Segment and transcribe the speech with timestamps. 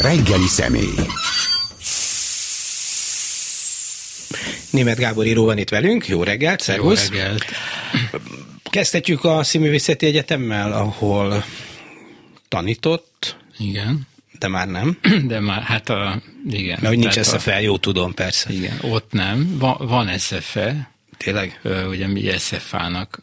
[0.00, 0.94] Reggeli személy.
[4.70, 6.08] Német Gábor író van itt velünk.
[6.08, 7.08] Jó reggelt, szervusz.
[7.08, 7.44] Jó reggelt.
[8.70, 11.44] Kezdhetjük a Színművészeti Egyetemmel, ahol
[12.48, 14.06] tanított, Igen.
[14.38, 14.98] de már nem.
[15.26, 16.78] De már, hát a, igen.
[16.80, 18.48] Mert hogy nincs Tehát SFL, jó tudom, persze.
[18.48, 19.58] A, igen, ott nem.
[19.58, 21.60] Van, van SFE, Tényleg?
[21.62, 23.22] ö, ugye mi SFA-nak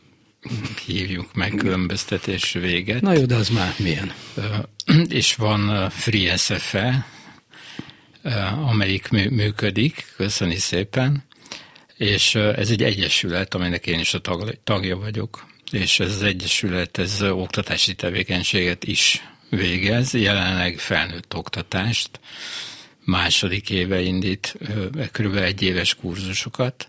[0.86, 3.02] hívjuk meg különböztetés véget.
[3.02, 4.14] Na jó, de az már milyen?
[5.10, 7.06] És van Free SFE,
[8.66, 11.24] amelyik mű, működik, köszöni szépen,
[11.98, 16.98] és ez egy egyesület, aminek én is a tag, tagja vagyok, és ez az egyesület,
[16.98, 22.20] ez oktatási tevékenységet is végez, jelenleg felnőtt oktatást,
[23.04, 24.58] második éve indít
[25.12, 26.88] körülbelül egy éves kurzusokat,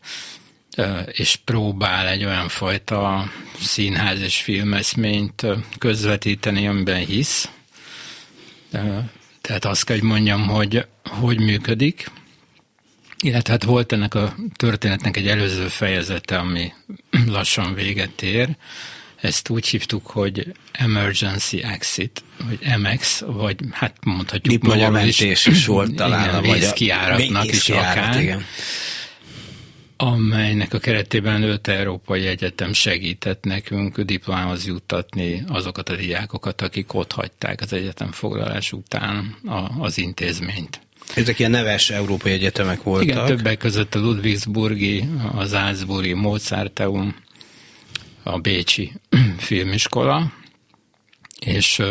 [1.12, 5.46] és próbál egy olyan fajta színház és filmeszményt
[5.78, 7.48] közvetíteni, amiben hisz.
[9.41, 12.10] Tehát azt kell, hogy mondjam, hogy hogy működik,
[13.23, 16.73] illetve hát volt ennek a történetnek egy előző fejezete, ami
[17.26, 18.49] lassan véget ér.
[19.16, 25.21] Ezt úgy hívtuk, hogy Emergency Exit, vagy MX, vagy hát mondhatjuk magyarul is.
[25.46, 26.21] Is volt talán.
[26.21, 28.45] Igen, a magyar- is Vészkijárat, akár Igen.
[30.01, 37.13] Amelynek a keretében öt európai egyetem segített nekünk diplomához juttatni azokat a diákokat, akik ott
[37.13, 40.80] hagyták az egyetem foglalás után a, az intézményt.
[41.15, 43.09] Ezek ilyen neves európai egyetemek voltak.
[43.09, 47.16] Igen, többek között a Ludwigsburgi, a Salzburgi Mozarteum,
[48.23, 48.93] a Bécsi
[49.38, 50.33] filmiskola,
[51.40, 51.83] és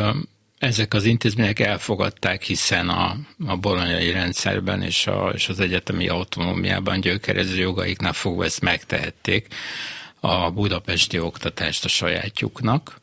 [0.57, 6.99] ezek az intézmények elfogadták, hiszen a, a bolonyai rendszerben és, a, és az egyetemi autonómiában
[6.99, 9.47] gyökerező jogaiknál fogva ezt megtehették
[10.19, 13.01] a budapesti oktatást a sajátjuknak,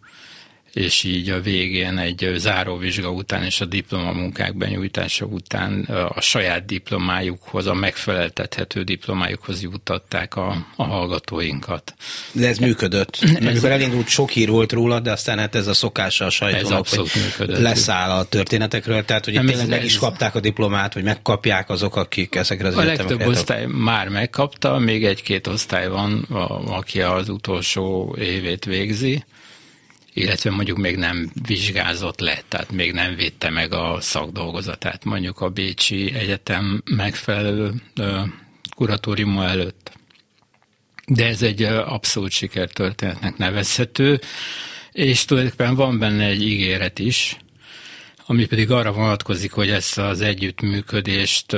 [0.74, 5.80] és így a végén egy záróvizsga után és a diplomamunkák benyújtása után
[6.14, 11.94] a saját diplomájukhoz, a megfeleltethető diplomájukhoz juttatták a, a hallgatóinkat.
[12.32, 13.18] De ez működött.
[13.20, 13.46] Ez...
[13.46, 16.94] Amikor elindult, sok hír volt róla, de aztán hát ez a szokása a sajtónak, Ez
[16.94, 17.60] hogy működött.
[17.60, 22.34] leszáll a történetekről, tehát hogy tényleg meg is kapták a diplomát, vagy megkapják azok, akik
[22.34, 28.16] ezekre az A legtöbb osztály már megkapta, még egy-két osztály van, a, aki az utolsó
[28.18, 29.24] évét végzi,
[30.14, 35.48] illetve mondjuk még nem vizsgázott le, tehát még nem védte meg a szakdolgozatát mondjuk a
[35.48, 37.72] Bécsi Egyetem megfelelő
[38.76, 39.92] kuratóriuma előtt.
[41.06, 44.20] De ez egy abszolút sikertörténetnek nevezhető,
[44.92, 47.36] és tulajdonképpen van benne egy ígéret is,
[48.26, 51.56] ami pedig arra vonatkozik, hogy ezt az együttműködést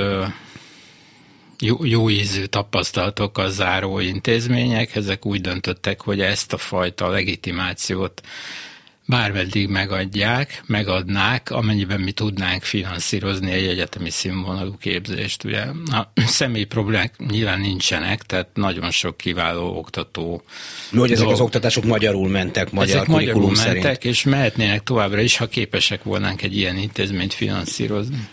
[1.59, 8.21] jó, jó ízű tapasztalatok a záró intézmények, ezek úgy döntöttek, hogy ezt a fajta legitimációt
[9.07, 15.43] bármeddig megadják, megadnák, amennyiben mi tudnánk finanszírozni egy egyetemi színvonalú képzést.
[15.43, 20.41] Ugye a személyi problémák nyilván nincsenek, tehát nagyon sok kiváló oktató
[20.91, 23.83] Hogy ezek az oktatások magyarul mentek, magyar ezek magyarul kurikulum szerint.
[23.83, 28.27] mentek, és mehetnének továbbra is, ha képesek volnánk egy ilyen intézményt finanszírozni.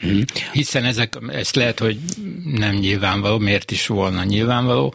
[0.00, 0.20] Mhm.
[0.52, 1.98] Hiszen ezek, ezt lehet, hogy
[2.44, 4.94] nem nyilvánvaló, miért is volna nyilvánvaló.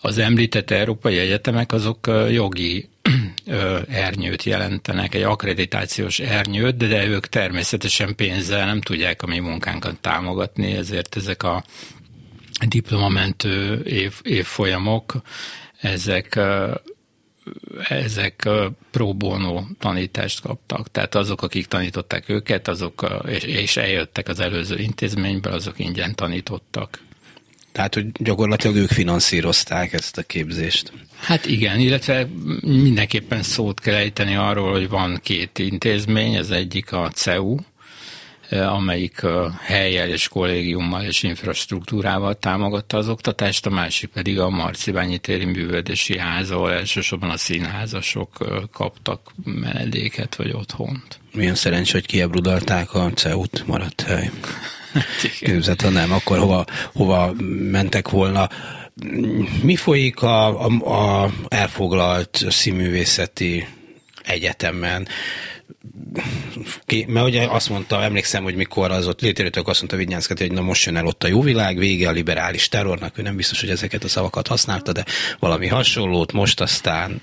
[0.00, 2.88] Az említett európai egyetemek azok jogi
[3.88, 10.72] ernyőt jelentenek, egy akkreditációs ernyőt, de, ők természetesen pénzzel nem tudják a mi munkánkat támogatni,
[10.72, 11.64] ezért ezek a
[12.68, 15.22] diplomamentő év, évfolyamok,
[15.80, 16.40] ezek
[17.88, 18.48] ezek
[18.90, 20.90] pro bono tanítást kaptak.
[20.90, 27.00] Tehát azok, akik tanították őket, azok, és, és eljöttek az előző intézményből, azok ingyen tanítottak.
[27.72, 30.92] Tehát, hogy gyakorlatilag ők finanszírozták ezt a képzést.
[31.16, 32.28] Hát igen, illetve
[32.60, 37.56] mindenképpen szót kell ejteni arról, hogy van két intézmény, az egyik a CEU,
[38.54, 39.22] amelyik
[39.60, 46.18] helyjel és kollégiummal és infrastruktúrával támogatta az oktatást, a másik pedig a Marcibányi téri művelődési
[46.18, 48.30] ház, ahol elsősorban a színházasok
[48.72, 51.18] kaptak menedéket vagy otthont.
[51.32, 54.30] Milyen szerencsé, hogy kiebrudalták a CEUT, maradt hely.
[55.22, 55.54] Igen.
[55.54, 57.32] Képzeld, ha nem, akkor hova, hova
[57.70, 58.48] mentek volna.
[59.62, 63.66] Mi folyik a, a, a elfoglalt színművészeti
[64.22, 65.08] egyetemen?
[66.86, 70.52] Ki, mert ugye azt mondta, emlékszem, hogy mikor az ott létrejött, azt mondta Vigyánszkati, hogy
[70.52, 73.60] na most jön el ott a jó világ, vége a liberális terrornak, ő nem biztos,
[73.60, 75.04] hogy ezeket a szavakat használta, de
[75.38, 77.20] valami hasonlót most aztán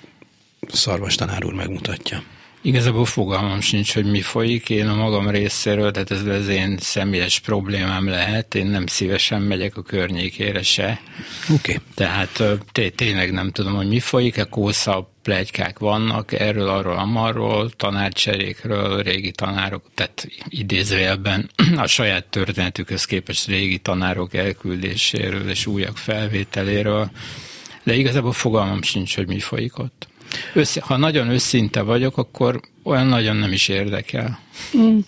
[0.67, 2.23] Szarvas tanár úr megmutatja.
[2.63, 4.69] Igazából fogalmam sincs, hogy mi folyik.
[4.69, 8.55] Én a magam részéről, tehát ez az én személyes problémám lehet.
[8.55, 11.01] Én nem szívesen megyek a környékére se.
[11.43, 11.53] Oké.
[11.53, 11.77] Okay.
[11.95, 14.37] Tehát té- tényleg nem tudom, hogy mi folyik.
[14.37, 23.05] A Kósza plegykák vannak erről, arról, amarról, tanárcserékről, régi tanárok, tehát idézőjelben a saját történetükhöz
[23.05, 27.11] képest régi tanárok elküldéséről és újak felvételéről,
[27.83, 30.07] de igazából fogalmam sincs, hogy mi folyik ott.
[30.53, 34.39] Össze, ha nagyon őszinte vagyok, akkor olyan nagyon nem is érdekel.
[34.77, 34.99] Mm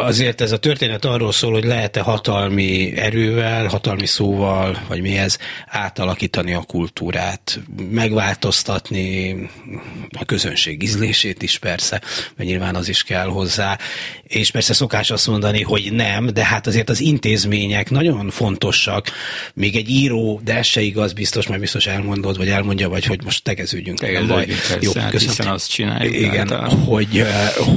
[0.00, 5.38] azért ez a történet arról szól, hogy lehet-e hatalmi erővel, hatalmi szóval, vagy mi ez,
[5.66, 7.60] átalakítani a kultúrát,
[7.90, 9.36] megváltoztatni
[10.18, 12.00] a közönség ízlését is persze,
[12.36, 13.78] mert nyilván az is kell hozzá,
[14.22, 19.10] és persze szokás azt mondani, hogy nem, de hát azért az intézmények nagyon fontosak,
[19.54, 23.24] még egy író, de ez se igaz, biztos, mert biztos elmondod, vagy elmondja, vagy hogy
[23.24, 23.98] most tegeződjünk.
[23.98, 25.52] Tegeződjünk, persze, Jó, hát köszönöm.
[25.52, 26.14] azt csináljuk.
[26.14, 27.24] Igen, hát hogy,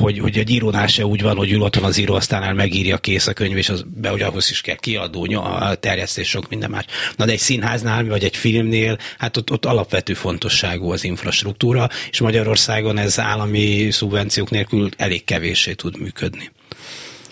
[0.02, 2.98] hogy, hogy egy írónál se úgy van, hogy ül otthon az író író aztán megírja
[2.98, 6.70] kész a könyv, és az, be, hogy ahhoz is kell kiadó, a terjesztés, sok minden
[6.70, 6.86] más.
[7.16, 12.20] Na de egy színháznál, vagy egy filmnél, hát ott, ott alapvető fontosságú az infrastruktúra, és
[12.20, 16.52] Magyarországon ez állami szubvenciók nélkül elég kevéssé tud működni.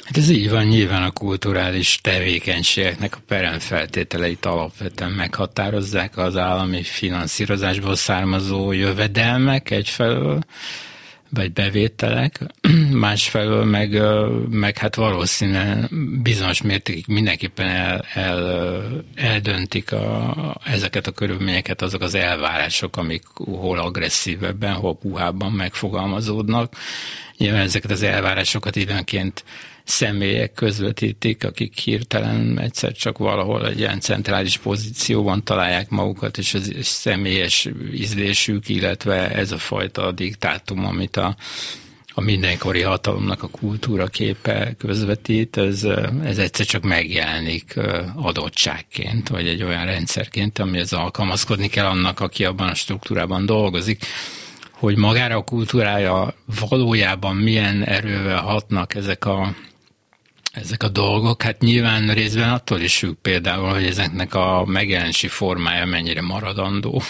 [0.03, 7.95] Hát ez így van, nyilván a kulturális tevékenységeknek a peremfeltételeit alapvetően meghatározzák az állami finanszírozásból
[7.95, 10.39] származó jövedelmek egyfelől,
[11.33, 12.39] vagy bevételek,
[12.91, 14.01] másfelől meg,
[14.49, 15.89] meg hát valószínűleg
[16.21, 23.79] bizonyos mértékig mindenképpen el, el, eldöntik a, ezeket a körülményeket azok az elvárások, amik hol
[23.79, 26.75] agresszívebben, hol puhábban megfogalmazódnak.
[27.37, 29.43] Nyilván ezeket az elvárásokat időnként
[29.83, 36.73] személyek közvetítik, akik hirtelen egyszer csak valahol egy ilyen centrális pozícióban találják magukat, és az
[36.81, 41.35] személyes ízlésük, illetve ez a fajta diktátum, amit a,
[42.13, 45.83] a mindenkori hatalomnak a kultúra képe közvetít, ez,
[46.23, 47.79] ez egyszer csak megjelenik
[48.15, 54.05] adottságként, vagy egy olyan rendszerként, amihez alkalmazkodni kell annak, aki abban a struktúrában dolgozik
[54.81, 56.33] hogy magára a kultúrája
[56.69, 59.55] valójában milyen erővel hatnak ezek a
[60.51, 65.85] ezek a dolgok, hát nyilván részben attól is függ például, hogy ezeknek a megjelenési formája
[65.85, 67.01] mennyire maradandó.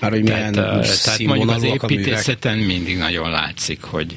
[0.00, 4.16] Már hogy milyen tehát, tehát mondjuk az építészeten mindig nagyon látszik, hogy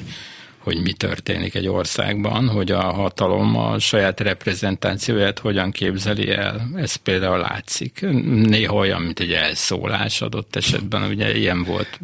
[0.62, 6.70] hogy mi történik egy országban, hogy a hatalom a saját reprezentációját hogyan képzeli el.
[6.76, 8.06] Ez például látszik.
[8.46, 12.00] Néha olyan, mint egy elszólás adott esetben, ugye ilyen volt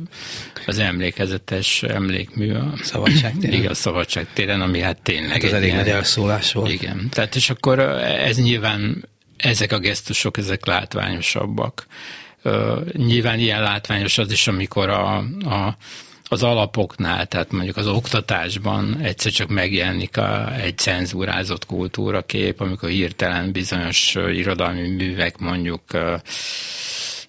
[0.67, 2.53] az emlékezetes emlékmű.
[2.53, 3.59] A szabadságtéren?
[3.59, 5.31] Igen, a szabadságtéren, ami hát tényleg...
[5.31, 6.73] Hát ez elég nagy elszólás volt.
[6.73, 7.09] Igen.
[7.11, 11.87] Tehát és akkor ez nyilván, ezek a gesztusok, ezek látványosabbak.
[12.93, 15.77] Nyilván ilyen látványos az is, amikor a, a
[16.29, 23.53] az alapoknál, tehát mondjuk az oktatásban egyszer csak megjelenik a, egy cenzúrázott kultúrakép, amikor hirtelen
[23.53, 25.83] bizonyos irodalmi művek mondjuk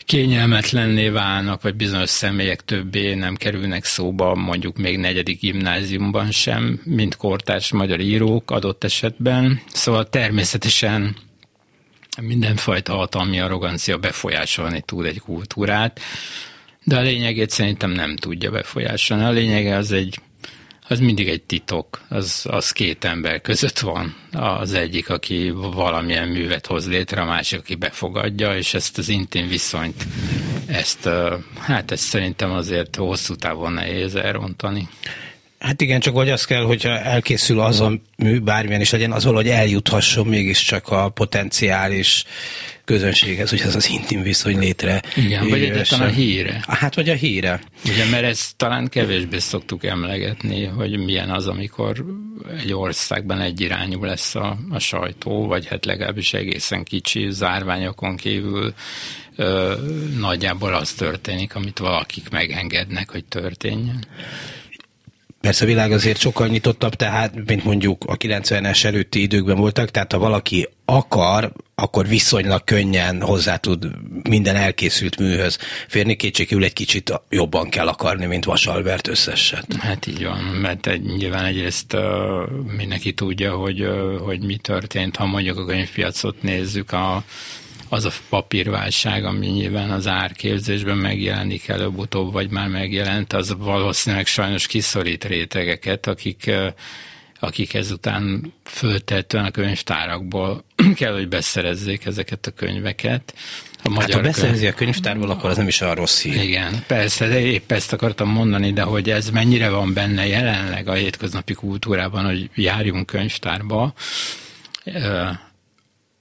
[0.10, 7.16] kényelmetlenné válnak, vagy bizonyos személyek többé nem kerülnek szóba, mondjuk még negyedik gimnáziumban sem, mint
[7.16, 9.62] kortárs magyar írók adott esetben.
[9.74, 11.16] Szóval természetesen
[12.22, 16.00] mindenfajta hatalmi arrogancia befolyásolni tud egy kultúrát,
[16.84, 19.24] de a lényegét szerintem nem tudja befolyásolni.
[19.24, 20.20] A lényege az egy
[20.92, 24.16] az mindig egy titok, az, az két ember között van.
[24.32, 29.48] Az egyik, aki valamilyen művet hoz létre, a másik, aki befogadja, és ezt az intim
[29.48, 30.06] viszonyt,
[30.66, 31.10] ezt,
[31.60, 34.90] hát ezt szerintem azért hosszú távon nehéz elrontani.
[35.60, 39.24] Hát igen, csak hogy az kell, hogyha elkészül az a mű, bármilyen is legyen, az
[39.24, 42.26] valahogy eljuthasson mégiscsak a potenciális
[42.86, 45.02] közönséghez, hogy ez az intim viszony létre.
[45.16, 46.64] Igen, vagy egyáltalán a híre.
[46.68, 47.62] Hát, vagy a híre.
[47.86, 52.06] Ugye, mert ezt talán kevésbé szoktuk emlegetni, hogy milyen az, amikor
[52.60, 58.74] egy országban egyirányú lesz a, a sajtó, vagy hát legalábbis egészen kicsi zárványokon kívül
[59.36, 59.74] ö,
[60.20, 64.06] nagyjából az történik, amit valakik megengednek, hogy történjen.
[65.42, 70.12] Persze a világ azért sokkal nyitottabb, tehát, mint mondjuk a 90-es előtti időkben voltak, tehát
[70.12, 73.88] ha valaki akar, akkor viszonylag könnyen hozzá tud
[74.30, 76.16] minden elkészült műhöz férni.
[76.16, 79.74] Kétségül egy kicsit jobban kell akarni, mint Vasalbert összeset.
[79.80, 82.02] Hát így van, mert egy, nyilván egyrészt uh,
[82.78, 85.16] mindenki tudja, hogy, uh, hogy mi történt.
[85.16, 87.24] Ha mondjuk a könyvpiacot nézzük, a
[87.90, 94.68] az a papírválság, ami nyilván az árképzésben megjelenik előbb-utóbb, vagy már megjelent, az valószínűleg sajnos
[94.68, 96.52] kiszorít rétegeket, akik,
[97.40, 100.64] akik ezután föltettően a könyvtárakból
[100.96, 103.34] kell, hogy beszerezzék ezeket a könyveket.
[103.84, 106.44] A magyar hát ha beszerzi a könyvtárból, akkor az nem is a rossz hír.
[106.44, 110.94] Igen, persze, de épp ezt akartam mondani, de hogy ez mennyire van benne jelenleg a
[110.94, 113.94] hétköznapi kultúrában, hogy járjunk könyvtárba,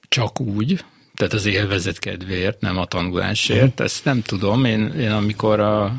[0.08, 0.84] csak úgy,
[1.18, 3.80] tehát az élvezet kedvéért, nem a tanulásért.
[3.80, 4.64] Ezt nem tudom.
[4.64, 5.94] Én, én amikor a,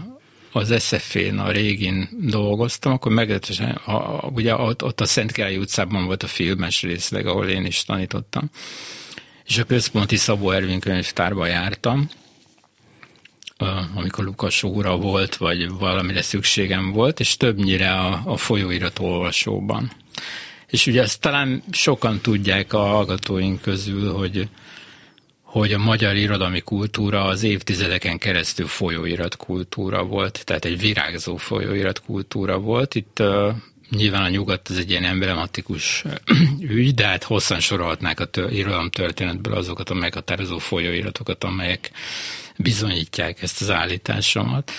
[0.51, 6.23] az SZF-én, a régin dolgoztam, akkor meglehetősen, a, ugye ott, ott a Szentkirály utcában volt
[6.23, 8.49] a filmes részleg, ahol én is tanítottam,
[9.45, 12.09] és a központi Szabó Ervin könyvtárba jártam,
[13.95, 19.91] amikor Lukas óra volt, vagy valamire szükségem volt, és többnyire a, a folyóirat olvasóban.
[20.67, 24.47] És ugye ezt talán sokan tudják a hallgatóink közül, hogy
[25.50, 32.01] hogy a magyar irodalmi kultúra az évtizedeken keresztül folyóirat kultúra volt, tehát egy virágzó folyóirat
[32.01, 32.96] kultúra volt.
[32.96, 33.56] Itt uh,
[33.89, 36.03] nyilván a nyugat ez egy ilyen emblematikus
[36.60, 41.91] ügy, de hát hosszan sorolhatnák a tör, irodalom történetből azokat a meghatározó folyóiratokat, amelyek
[42.58, 44.72] bizonyítják ezt az állításomat.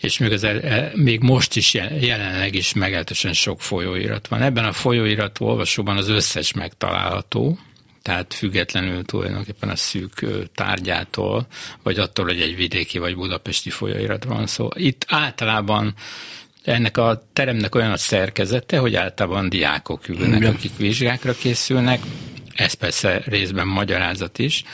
[0.00, 0.46] És még, az,
[0.94, 4.42] még most is jelenleg is meglehetősen sok folyóirat van.
[4.42, 7.58] Ebben a folyóirat olvasóban az összes megtalálható,
[8.02, 11.46] tehát függetlenül tulajdonképpen a szűk tárgyától,
[11.82, 14.68] vagy attól, hogy egy vidéki vagy budapesti folyóirat van szó.
[14.74, 15.94] Itt általában
[16.64, 20.54] ennek a teremnek olyan a szerkezete, hogy általában diákok ülnek, Igen.
[20.54, 22.00] akik vizsgákra készülnek,
[22.54, 24.64] ez persze részben magyarázat is.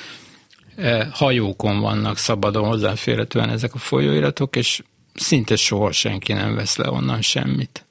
[1.13, 4.83] Hajókon vannak szabadon hozzáférhetően ezek a folyóiratok, és
[5.15, 7.85] szinte soha senki nem vesz le onnan semmit.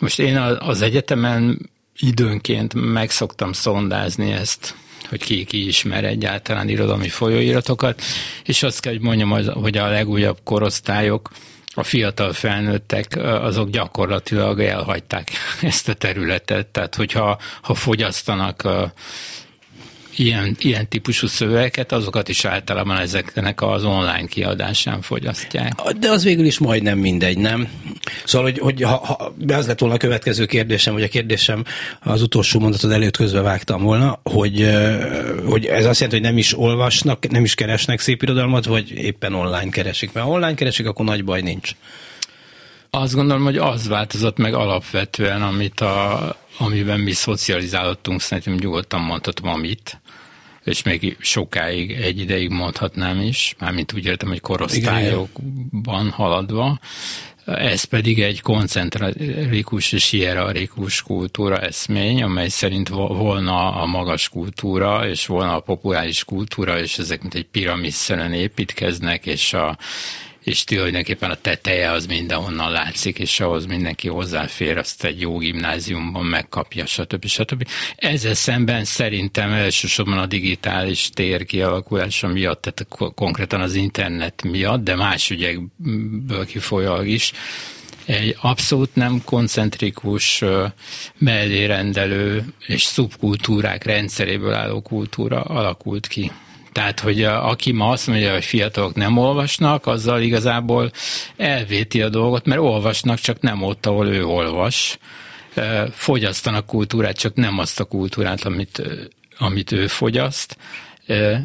[0.00, 4.74] Most én az egyetemen időnként meg szoktam szondázni ezt,
[5.08, 8.02] hogy ki, ki ismer egyáltalán irodalmi folyóiratokat,
[8.44, 11.30] és azt kell, hogy mondjam, hogy a legújabb korosztályok,
[11.74, 15.30] a fiatal felnőttek, azok gyakorlatilag elhagyták
[15.62, 16.66] ezt a területet.
[16.66, 18.68] Tehát, hogyha ha fogyasztanak
[20.16, 25.72] ilyen, ilyen típusú szövegeket, azokat is általában ezeknek az online kiadásán fogyasztják.
[25.98, 27.68] De az végül is majdnem mindegy, nem?
[28.24, 31.64] Szóval, hogy, hogy ha, ha az lett volna a következő kérdésem, vagy a kérdésem
[32.00, 34.70] az utolsó mondatod előtt közbe vágtam volna, hogy,
[35.44, 39.34] hogy ez azt jelenti, hogy nem is olvasnak, nem is keresnek szép irodalmat, vagy éppen
[39.34, 40.12] online keresik.
[40.12, 41.70] Mert ha online keresik, akkor nagy baj nincs.
[42.90, 49.48] Azt gondolom, hogy az változott meg alapvetően, amit a, amiben mi szocializálódtunk, szerintem nyugodtan mondhatom
[49.48, 50.00] amit,
[50.64, 56.78] és még sokáig, egy ideig mondhatnám is, mármint úgy értem, hogy korosztályokban haladva,
[57.44, 65.26] ez pedig egy koncentrikus és hierarchikus kultúra eszmény, amely szerint volna a magas kultúra, és
[65.26, 69.78] volna a populáris kultúra, és ezek mint egy piramisszerűen építkeznek, és a
[70.44, 76.24] és tulajdonképpen a teteje az mindenhonnan látszik, és ahhoz mindenki hozzáfér, azt egy jó gimnáziumban
[76.24, 77.26] megkapja, stb.
[77.26, 77.68] stb.
[77.96, 84.94] Ezzel szemben szerintem elsősorban a digitális tér kialakulása miatt, tehát konkrétan az internet miatt, de
[84.94, 87.32] más ügyekből kifolyólag is,
[88.04, 90.44] egy abszolút nem koncentrikus,
[91.18, 96.30] mellérendelő és szubkultúrák rendszeréből álló kultúra alakult ki.
[96.72, 100.90] Tehát, hogy aki ma azt mondja, hogy fiatalok nem olvasnak, azzal igazából
[101.36, 104.98] elvéti a dolgot, mert olvasnak, csak nem ott, ahol ő olvas.
[105.92, 108.82] Fogyasztanak kultúrát, csak nem azt a kultúrát, amit,
[109.38, 110.56] amit ő fogyaszt,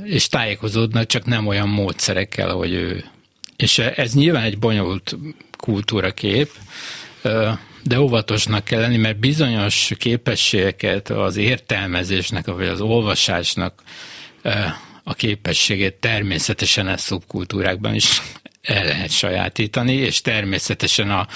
[0.04, 3.04] és tájékozódnak, csak nem olyan módszerekkel, ahogy ő.
[3.56, 5.18] És ez nyilván egy bonyolult
[5.58, 6.52] kultúrakép,
[7.84, 13.84] de óvatosnak kell lenni, mert bizonyos képességeket az értelmezésnek, vagy az olvasásnak
[15.08, 18.22] a képességét természetesen a szubkultúrákban is
[18.62, 21.28] el lehet sajátítani, és természetesen a,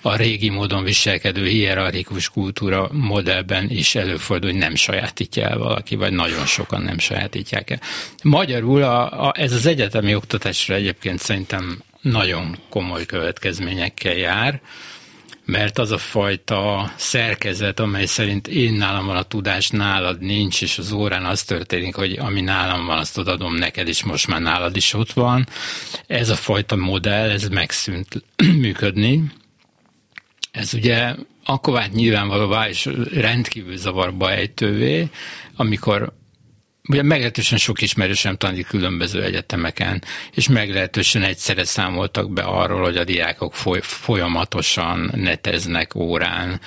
[0.00, 6.12] a régi módon viselkedő hierarchikus kultúra modellben is előfordul, hogy nem sajátítja el valaki, vagy
[6.12, 7.80] nagyon sokan nem sajátítják el.
[8.22, 14.60] Magyarul a, a, ez az egyetemi oktatásra egyébként szerintem nagyon komoly következményekkel jár,
[15.44, 20.78] mert az a fajta szerkezet, amely szerint én nálam van a tudás, nálad nincs, és
[20.78, 24.76] az órán az történik, hogy ami nálam van, azt adom neked, és most már nálad
[24.76, 25.46] is ott van.
[26.06, 28.24] Ez a fajta modell, ez megszűnt
[28.62, 29.24] működni.
[30.50, 35.08] Ez ugye akkor vált nyilvánvalóvá, és rendkívül zavarba ejtővé,
[35.56, 36.12] amikor
[36.88, 40.02] Ugye meglehetősen sok ismerősem tanít különböző egyetemeken,
[40.34, 46.60] és meglehetősen egyszerre számoltak be arról, hogy a diákok folyamatosan neteznek órán,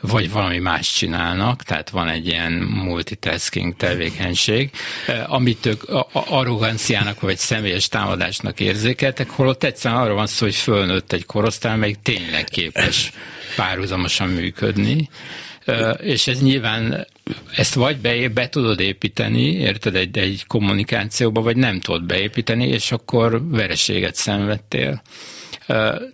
[0.00, 4.70] vagy valami más csinálnak, tehát van egy ilyen multitasking tevékenység,
[5.26, 5.82] amit ők
[6.12, 11.98] arroganciának vagy személyes támadásnak érzékeltek, holott egyszerűen arról van szó, hogy fölnőtt egy korosztály, amelyik
[12.02, 13.12] tényleg képes
[13.56, 15.08] párhuzamosan működni,
[16.00, 17.06] és ez nyilván
[17.56, 22.92] ezt vagy be, be tudod építeni, érted, egy, egy kommunikációba, vagy nem tudod beépíteni, és
[22.92, 25.02] akkor vereséget szenvedtél.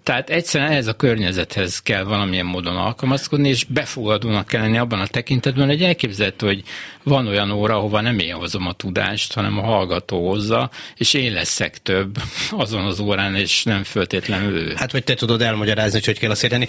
[0.03, 5.07] Tehát egyszerűen ehhez a környezethez kell valamilyen módon alkalmazkodni, és befogadónak kell lenni abban a
[5.07, 6.63] tekintetben, hogy elképzelhető, hogy
[7.03, 11.33] van olyan óra, ahova nem én hozom a tudást, hanem a hallgató hozza, és én
[11.33, 12.17] leszek több
[12.51, 14.73] azon az órán, és nem föltétlenül ő.
[14.77, 16.69] Hát vagy te tudod elmagyarázni, hogy hogy kell azt érteni.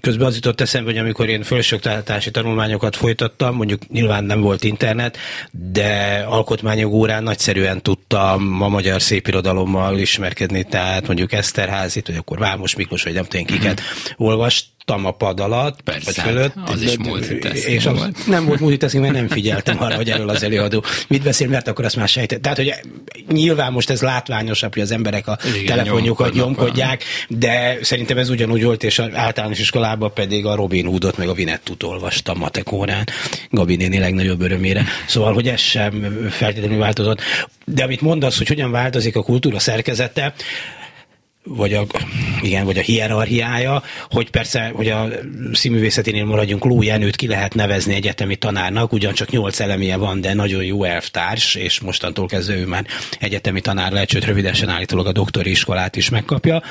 [0.00, 5.18] Közben az jutott eszembe, hogy amikor én felsőoktatási tanulmányokat folytattam, mondjuk nyilván nem volt internet,
[5.52, 12.76] de alkotmányok órán nagyszerűen tudtam a magyar szépirodalommal ismerkedni, tehát mondjuk Eszterházi, vagy akkor Vámos
[12.76, 13.80] Miklós, vagy nem tudom kiket
[14.16, 16.52] olvast, aludtam a pad alatt, Persze, vagy fölött.
[16.66, 18.26] Az is multitasking és az volt.
[18.26, 21.84] Nem volt multitasking, mert nem figyeltem arra, hogy erről az előadó mit beszél, mert akkor
[21.84, 22.42] azt már sejtett.
[22.42, 22.74] Tehát, hogy
[23.28, 28.62] nyilván most ez látványosabb, hogy az emberek a Igen, telefonjukat nyomkodják, de szerintem ez ugyanúgy
[28.62, 33.06] volt, és általános iskolában pedig a Robin Hoodot, meg a Vinettut olvastam matek órán,
[33.50, 34.84] Gabi néni legnagyobb örömére.
[35.06, 37.20] Szóval, hogy ez sem feltétlenül változott.
[37.64, 40.34] De amit mondasz, hogy hogyan változik a kultúra szerkezete,
[41.48, 41.84] vagy a,
[42.42, 45.08] igen, vagy a hierarchiája, hogy persze, hogy a
[45.52, 50.64] színművészeténél maradjunk, Ló Jenőt ki lehet nevezni egyetemi tanárnak, ugyancsak nyolc elemie van, de nagyon
[50.64, 52.86] jó elvtárs, és mostantól kezdve ő már
[53.20, 56.62] egyetemi tanár lehet, sőt rövidesen állítólag a doktori iskolát is megkapja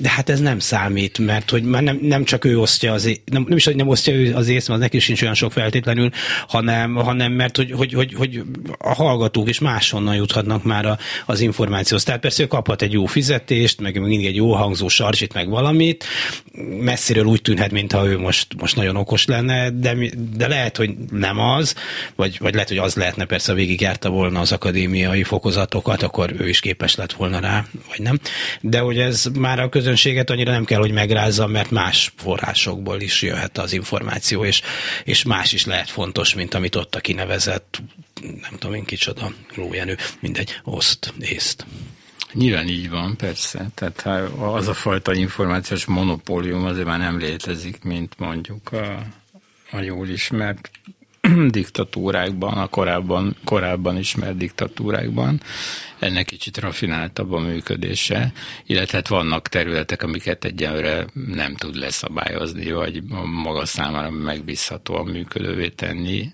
[0.00, 3.22] de hát ez nem számít, mert hogy már nem, nem csak ő osztja az é-
[3.24, 6.10] nem, nem is, hogy nem osztja ő az ész, mert neki sincs olyan sok feltétlenül,
[6.48, 8.42] hanem, hanem mert hogy, hogy, hogy, hogy
[8.78, 12.04] a hallgatók is máshonnan juthatnak már a, az információhoz.
[12.04, 16.04] Tehát persze ő kaphat egy jó fizetést, meg mindig egy jó hangzó sarcsit, meg valamit.
[16.80, 19.96] Messziről úgy tűnhet, mintha ő most, most nagyon okos lenne, de,
[20.36, 21.74] de lehet, hogy nem az,
[22.16, 26.60] vagy, vagy lehet, hogy az lehetne, persze végigjárta volna az akadémiai fokozatokat, akkor ő is
[26.60, 28.18] képes lett volna rá, vagy nem.
[28.60, 33.22] De hogy ez már a közönséget annyira nem kell, hogy megrázza, mert más forrásokból is
[33.22, 34.62] jöhet az információ, és,
[35.04, 37.82] és más is lehet fontos, mint amit ott a kinevezett,
[38.20, 41.66] nem tudom én kicsoda, lójenő, mindegy, oszt, észt.
[42.32, 43.66] Nyilván így van, persze.
[43.74, 49.06] Tehát az a fajta információs monopólium azért már nem létezik, mint mondjuk a,
[49.70, 50.70] a jól ismert
[51.48, 55.40] diktatúrákban, a korábban, korábban ismert diktatúrákban.
[55.98, 58.32] Ennek kicsit rafináltabb a működése,
[58.66, 63.02] illetve hát vannak területek, amiket egyenlőre nem tud leszabályozni, vagy
[63.42, 66.32] maga számára megbízhatóan működővé tenni.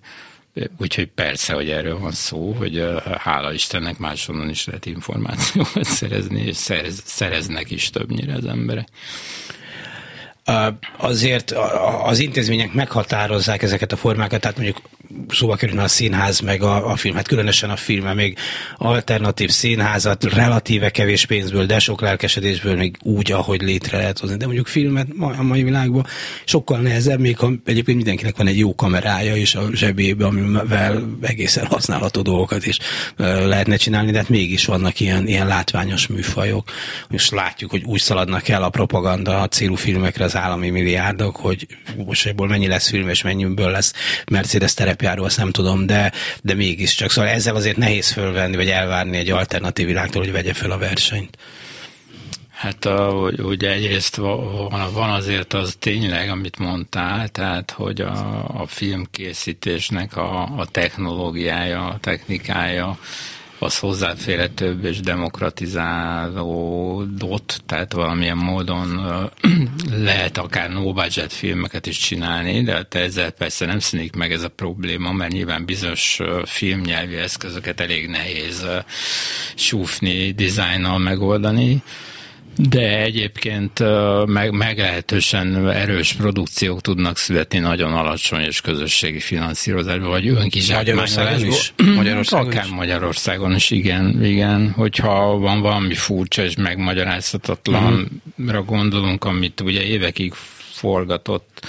[0.79, 2.85] Úgyhogy persze, hogy erről van szó, hogy
[3.19, 8.89] hála Istennek máshonnan is lehet információt szerezni, és szerez, szereznek is többnyire az emberek
[10.97, 11.55] azért
[12.03, 14.81] az intézmények meghatározzák ezeket a formákat, tehát mondjuk
[15.29, 18.39] szóba kerülne a színház, meg a, a film, hát különösen a film, még
[18.77, 24.37] alternatív színházat relatíve kevés pénzből, de sok lelkesedésből még úgy, ahogy létre lehet hozni.
[24.37, 26.07] De mondjuk filmet a mai világban
[26.45, 31.67] sokkal nehezebb, még ha egyébként mindenkinek van egy jó kamerája is a zsebébe, amivel egészen
[31.67, 32.79] használható dolgokat is
[33.17, 36.71] lehetne csinálni, de hát mégis vannak ilyen, ilyen látványos műfajok.
[37.09, 41.67] Most látjuk, hogy úgy szaladnak el a propaganda a célú filmekre az állami milliárdok, hogy
[41.97, 43.93] most ebből mennyi lesz film, és mennyiből lesz
[44.31, 47.11] Mercedes terepjáró, azt nem tudom, de, de mégiscsak.
[47.11, 51.37] Szóval ezzel azért nehéz fölvenni, vagy elvárni egy alternatív világtól, hogy vegye fel a versenyt.
[52.51, 58.67] Hát a, ugye egyrészt van, van azért az tényleg, amit mondtál, tehát hogy a, a
[58.67, 62.99] filmkészítésnek a, a technológiája, a technikája
[63.67, 69.01] az hozzáférhetőbb és demokratizálódott, tehát valamilyen módon
[70.09, 74.43] lehet akár no budget filmeket is csinálni, de hát ezzel persze nem színik meg ez
[74.43, 78.67] a probléma, mert nyilván bizonyos filmnyelvi eszközöket elég nehéz
[79.55, 81.83] súfni, dizájnnal megoldani.
[82.57, 83.83] De egyébként
[84.27, 90.33] meg, meglehetősen erős produkciók tudnak születni nagyon alacsony és közösségi finanszírozásban, vagy
[90.75, 91.75] Magyarországon is?
[91.97, 92.71] Magyarországon Akár is?
[92.71, 94.71] Magyarországon is, igen, igen.
[94.71, 98.07] Hogyha van valami furcsa és megmagyarázhatatlanra
[98.39, 98.65] uh-huh.
[98.65, 100.33] gondolunk, amit ugye évekig
[100.71, 101.67] forgatott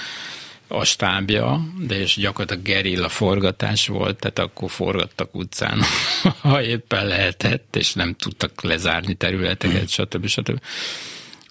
[0.68, 5.82] a stábja, de és gyakorlatilag gerilla forgatás volt, tehát akkor forgattak utcán,
[6.42, 10.28] ha éppen lehetett, és nem tudtak lezárni területeket, stb.
[10.28, 10.62] stb.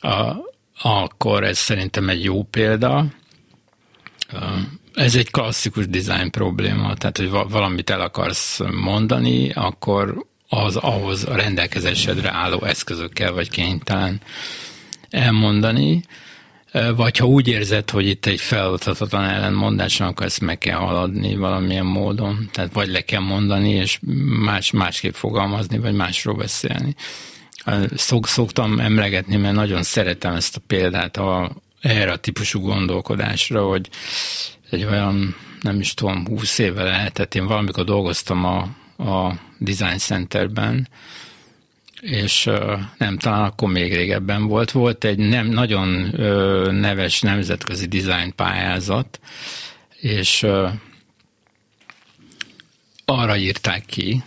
[0.00, 0.36] A,
[0.82, 3.06] akkor ez szerintem egy jó példa.
[4.94, 11.34] Ez egy klasszikus design probléma, tehát hogy valamit el akarsz mondani, akkor az ahhoz a
[11.34, 14.20] rendelkezésedre álló eszközökkel vagy kénytelen
[15.10, 16.02] elmondani,
[16.96, 21.36] vagy ha úgy érzed, hogy itt egy feladhatatlan ellenmondás van, akkor ezt meg kell haladni
[21.36, 22.48] valamilyen módon.
[22.52, 23.98] Tehát vagy le kell mondani, és
[24.44, 26.94] más, másképp fogalmazni, vagy másról beszélni.
[27.94, 33.88] Szok, szoktam emlegetni, mert nagyon szeretem ezt a példát a, erre a típusú gondolkodásra, hogy
[34.70, 38.58] egy olyan, nem is tudom, húsz éve lehetett, én valamikor dolgoztam a,
[39.02, 40.88] a Design Centerben,
[42.00, 42.50] és
[42.98, 44.70] nem, talán akkor még régebben volt.
[44.70, 45.88] Volt egy nem, nagyon
[46.74, 49.20] neves nemzetközi design pályázat,
[50.00, 50.46] és
[53.04, 54.22] arra írták ki,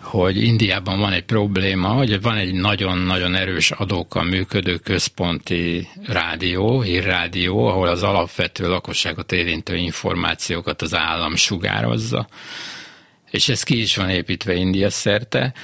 [0.00, 7.66] hogy Indiában van egy probléma, hogy van egy nagyon-nagyon erős adókkal működő központi rádió, hírrádió,
[7.66, 12.28] ahol az alapvető lakosságot érintő információkat az állam sugározza.
[13.30, 15.54] És ez ki is van építve India szerte,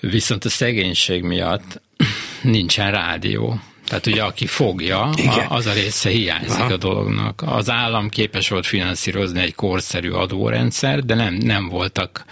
[0.00, 1.80] viszont a szegénység miatt
[2.42, 3.60] nincsen rádió.
[3.86, 5.46] Tehát ugye aki fogja, Igen.
[5.48, 6.72] az a része hiányzik Aha.
[6.72, 7.42] a dolognak.
[7.46, 12.24] Az állam képes volt finanszírozni egy korszerű adórendszer, de nem, nem voltak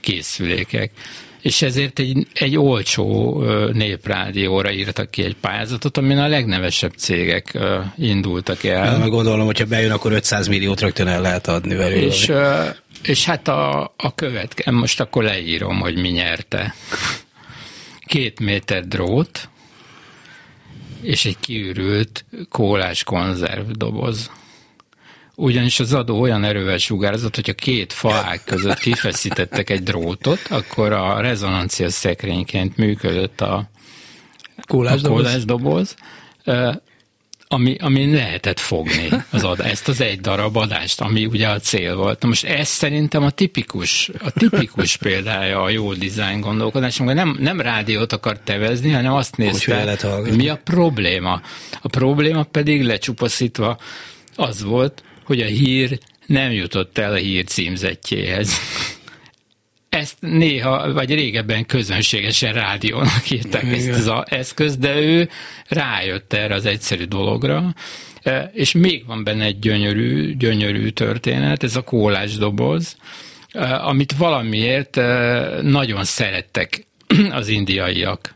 [0.00, 0.90] készülékek.
[1.40, 3.42] És ezért egy, egy olcsó
[3.72, 7.58] néprádióra írtak ki egy pályázatot, amin a legnevesebb cégek
[7.98, 8.98] indultak el.
[8.98, 12.06] Meg gondolom, hogyha bejön, akkor 500 milliót rögtön el lehet adni belőle.
[12.06, 12.32] És,
[13.02, 16.74] és hát a, a követke, most akkor leírom, hogy mi nyerte.
[18.06, 19.48] Két méter drót,
[21.02, 24.30] és egy kiürült kólás konzervdoboz.
[25.34, 30.92] Ugyanis az adó olyan erővel sugárzott, hogy a két faák között kifeszítettek egy drótot, akkor
[30.92, 33.70] a rezonancia szekrényként működött a
[34.66, 35.96] kólás doboz,
[37.52, 41.96] ami, ami lehetett fogni az ad, ezt az egy darab adást, ami ugye a cél
[41.96, 42.22] volt.
[42.22, 47.60] Na most ez szerintem a tipikus, a tipikus példája a jó design gondolkodásnak, nem, nem
[47.60, 51.40] rádiót akar tevezni, hanem azt nézte, hogy mi a probléma.
[51.80, 53.78] A probléma pedig lecsupaszítva
[54.36, 58.52] az volt, hogy a hír nem jutott el a hír címzetjéhez.
[59.90, 63.74] Ezt néha, vagy régebben közönségesen rádiónak írták Igen.
[63.74, 65.28] ezt az eszközt, de ő
[65.68, 67.74] rájött erre az egyszerű dologra,
[68.22, 72.96] e, és még van benne egy gyönyörű, gyönyörű történet, ez a kólás doboz,
[73.52, 76.86] e, amit valamiért e, nagyon szerettek
[77.30, 78.34] az indiaiak.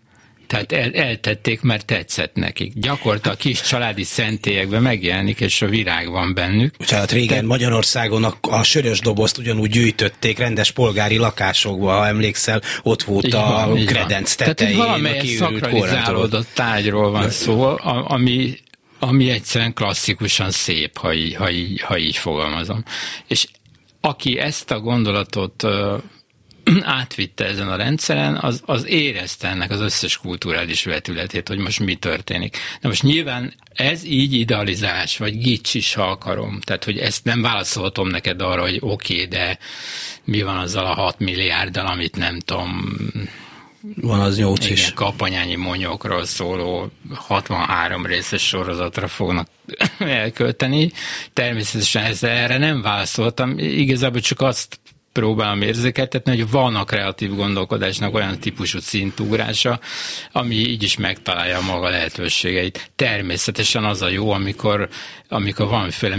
[0.54, 2.72] Tehát el, eltették, mert tetszett nekik.
[2.74, 6.76] Gyakorta a kis családi szentélyekben megjelenik, és a virág van bennük.
[6.76, 7.46] Tehát régen Te...
[7.46, 13.34] Magyarországon a, a sörös dobozt ugyanúgy gyűjtötték rendes polgári lakásokba, ha emlékszel, ott volt így
[13.34, 14.76] a van, kredenc tetején.
[14.76, 18.58] Tehát valamelyes szakralizálódott tárgyról van szó, ami,
[18.98, 22.84] ami egyszerűen klasszikusan szép, ha így, ha, így, ha így fogalmazom.
[23.28, 23.46] És
[24.00, 25.64] aki ezt a gondolatot
[26.98, 31.94] átvitte ezen a rendszeren, az, az érezte ennek az összes kulturális vetületét, hogy most mi
[31.94, 32.57] történik.
[32.81, 36.61] Na most nyilván ez így idealizás, vagy gics is, ha akarom.
[36.61, 39.59] Tehát, hogy ezt nem válaszolhatom neked arra, hogy oké, okay, de
[40.24, 42.96] mi van azzal a 6 milliárddal, amit nem tudom,
[43.96, 44.92] van az nyolc is.
[44.92, 49.48] Kapanyányi monyokról szóló 63 részes sorozatra fognak
[49.98, 50.92] elkölteni.
[51.33, 53.59] Természetesen ezzel erre nem válaszoltam.
[53.59, 54.79] Igazából csak azt
[55.14, 59.81] próbálom érzékeltetni, hogy van a kreatív gondolkodásnak olyan típusú szintugrása,
[60.33, 62.90] ami így is megtalálja maga lehetőségeit.
[62.96, 64.88] Természetesen az a jó, amikor,
[65.29, 66.16] amikor valamiféle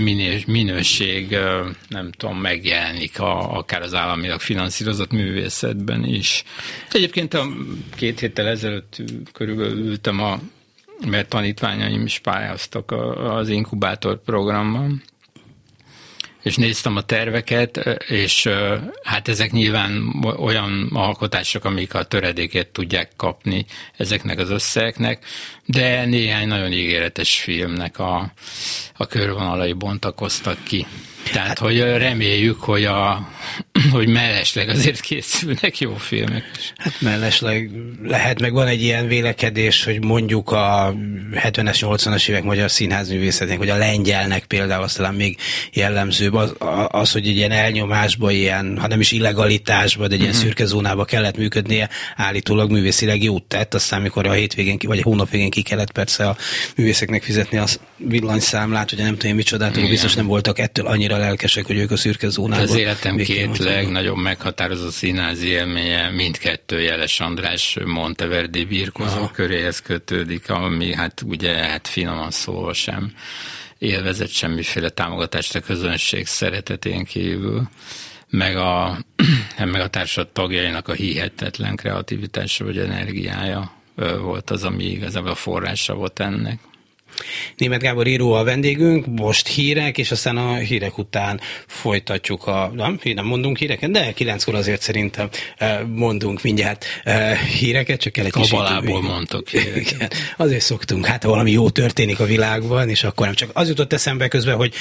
[0.47, 1.37] minőség,
[1.87, 6.43] nem tudom, megjelenik a, akár az államilag finanszírozott művészetben is.
[6.91, 7.47] Egyébként a
[7.95, 8.97] két héttel ezelőtt
[9.33, 10.39] körülbelül ültem a
[11.05, 15.03] mert tanítványaim is pályáztak az inkubátor programban,
[16.45, 17.77] és néztem a terveket,
[18.07, 18.49] és
[19.03, 23.65] hát ezek nyilván olyan alkotások, amik a töredéket tudják kapni
[23.97, 25.25] ezeknek az összegeknek,
[25.65, 28.31] de néhány nagyon ígéretes filmnek a,
[28.97, 30.85] a körvonalai bontakoztak ki.
[31.31, 33.29] Tehát, hogy reméljük, hogy, a,
[33.91, 36.43] hogy mellesleg azért készülnek jó filmek.
[36.77, 37.69] Hát mellesleg
[38.03, 40.95] lehet, meg van egy ilyen vélekedés, hogy mondjuk a
[41.33, 45.37] 70-es, 80-as évek magyar színházművészetnek, hogy a lengyelnek például aztán még
[45.73, 46.53] jellemzőbb az,
[46.87, 50.45] az, hogy egy ilyen elnyomásba, ilyen, ha nem is illegalitásba, de egy ilyen uh-huh.
[50.45, 55.29] szürke zónába kellett működnie, állítólag művészileg jót tett, aztán amikor a hétvégén, vagy a hónap
[55.29, 56.37] végén ki kellett persze a
[56.75, 57.65] művészeknek fizetni a
[57.97, 62.29] villanyszámlát, ugye nem tudom micsodát, biztos nem voltak ettől annyira lelkesek, hogy ők a szürke
[62.29, 62.63] zónában.
[62.63, 69.31] Az életem két legnagyobb meghatározó színházi élménye mindkettő Jeles András Monteverdi birkozó Aha.
[69.31, 73.13] köréhez kötődik, ami hát ugye hát finoman szólva sem
[73.77, 77.69] élvezett semmiféle támogatást a közönség szeretetén kívül
[78.29, 78.97] meg a,
[79.57, 83.71] meg a társad tagjainak a hihetetlen kreativitása vagy energiája
[84.21, 86.59] volt az, ami igazából a forrása volt ennek.
[87.57, 92.99] Német Gábor író a vendégünk, most hírek, és aztán a hírek után folytatjuk a, nem,
[93.03, 98.31] nem mondunk híreket, de kilenckor azért szerintem eh, mondunk mindjárt eh, híreket, csak kell egy
[98.31, 103.35] kis Kabalából mondtok Igen, azért szoktunk, hát valami jó történik a világban, és akkor nem
[103.35, 104.73] csak az jutott eszembe közben, hogy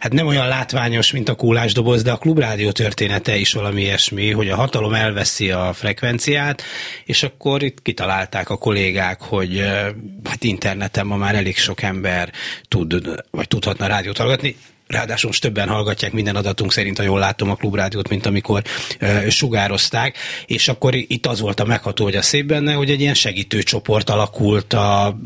[0.00, 4.48] hát nem olyan látványos, mint a kólásdoboz, de a klubrádió története is valami ilyesmi, hogy
[4.48, 6.62] a hatalom elveszi a frekvenciát,
[7.04, 9.86] és akkor itt kitalálták a kollégák, hogy eh,
[10.24, 12.32] hát interneten ma már elég sok ember
[12.68, 14.56] tud, vagy tudhatna rádiót hallgatni.
[14.92, 18.62] Ráadásul most többen hallgatják minden adatunk szerint, ha jól látom a klubrádiót, mint amikor
[18.98, 20.16] e, sugározták,
[20.46, 24.10] és akkor itt az volt a megható, hogy a szép benne, hogy egy ilyen segítőcsoport
[24.10, 25.18] alakult a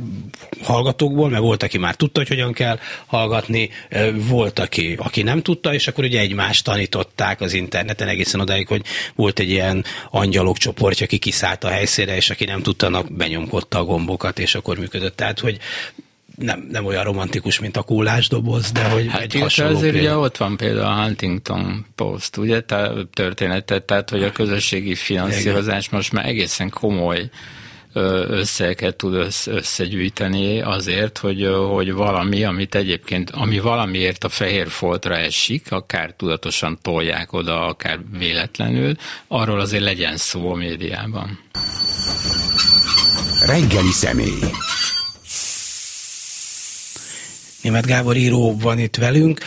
[0.63, 5.43] hallgatókból, mert volt, aki már tudta, hogy hogyan kell hallgatni, e, volt, aki, aki nem
[5.43, 8.83] tudta, és akkor ugye egymást tanították az interneten egészen odáig, hogy
[9.15, 13.85] volt egy ilyen angyalok csoportja, aki kiszállt a helyszínre, és aki nem tudta, benyomkodta a
[13.85, 15.17] gombokat, és akkor működött.
[15.17, 15.59] Tehát, hogy
[16.37, 17.85] nem, nem olyan romantikus, mint a
[18.29, 22.63] doboz, de hogy hát egy hasonló azért ugye ott van például a Huntington Post, ugye,
[23.13, 27.31] történetet, tehát hogy a közösségi finanszírozás most már egészen komoly
[28.29, 29.15] összeget tud
[29.47, 36.79] összegyűjteni azért, hogy, hogy valami, amit egyébként, ami valamiért a fehér foltra esik, akár tudatosan
[36.83, 38.95] tolják oda, akár véletlenül,
[39.29, 41.39] arról azért legyen szó a médiában.
[43.47, 44.41] Reggeli személy.
[47.67, 49.41] Német Gábor író van itt velünk.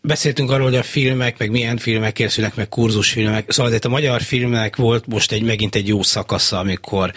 [0.00, 3.50] Beszéltünk arról, hogy a filmek, meg milyen filmek készülnek, meg kurzusfilmek.
[3.50, 7.12] Szóval azért a magyar filmnek volt most egy megint egy jó szakasza, amikor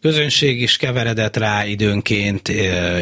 [0.00, 2.48] közönség is keveredett rá időnként,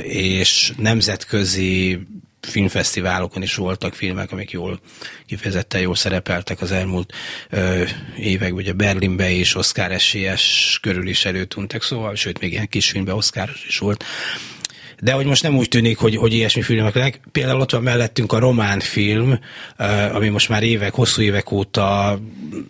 [0.02, 1.98] és nemzetközi
[2.40, 4.80] filmfesztiválokon is voltak filmek, amik jól,
[5.26, 7.12] kifejezetten jól szerepeltek az elmúlt
[7.50, 7.82] ö,
[8.16, 13.14] években, ugye Berlinbe és Oscar esélyes körül is előtűntek, szóval, sőt, még ilyen kis filmben
[13.14, 14.04] Oscar is volt
[15.00, 17.20] de hogy most nem úgy tűnik, hogy, hogy ilyesmi filmek lennek.
[17.32, 19.38] Például ott van mellettünk a román film,
[19.76, 22.18] eh, ami most már évek, hosszú évek óta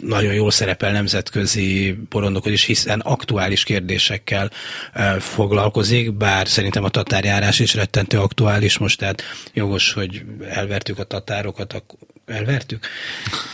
[0.01, 4.51] nagyon jól szerepel nemzetközi porondokon is, hiszen aktuális kérdésekkel
[4.93, 9.23] eh, foglalkozik, bár szerintem a tatárjárás is rettentő aktuális most, tehát
[9.55, 11.73] jogos, hogy elvertük a tatárokat,
[12.29, 12.87] elvertük?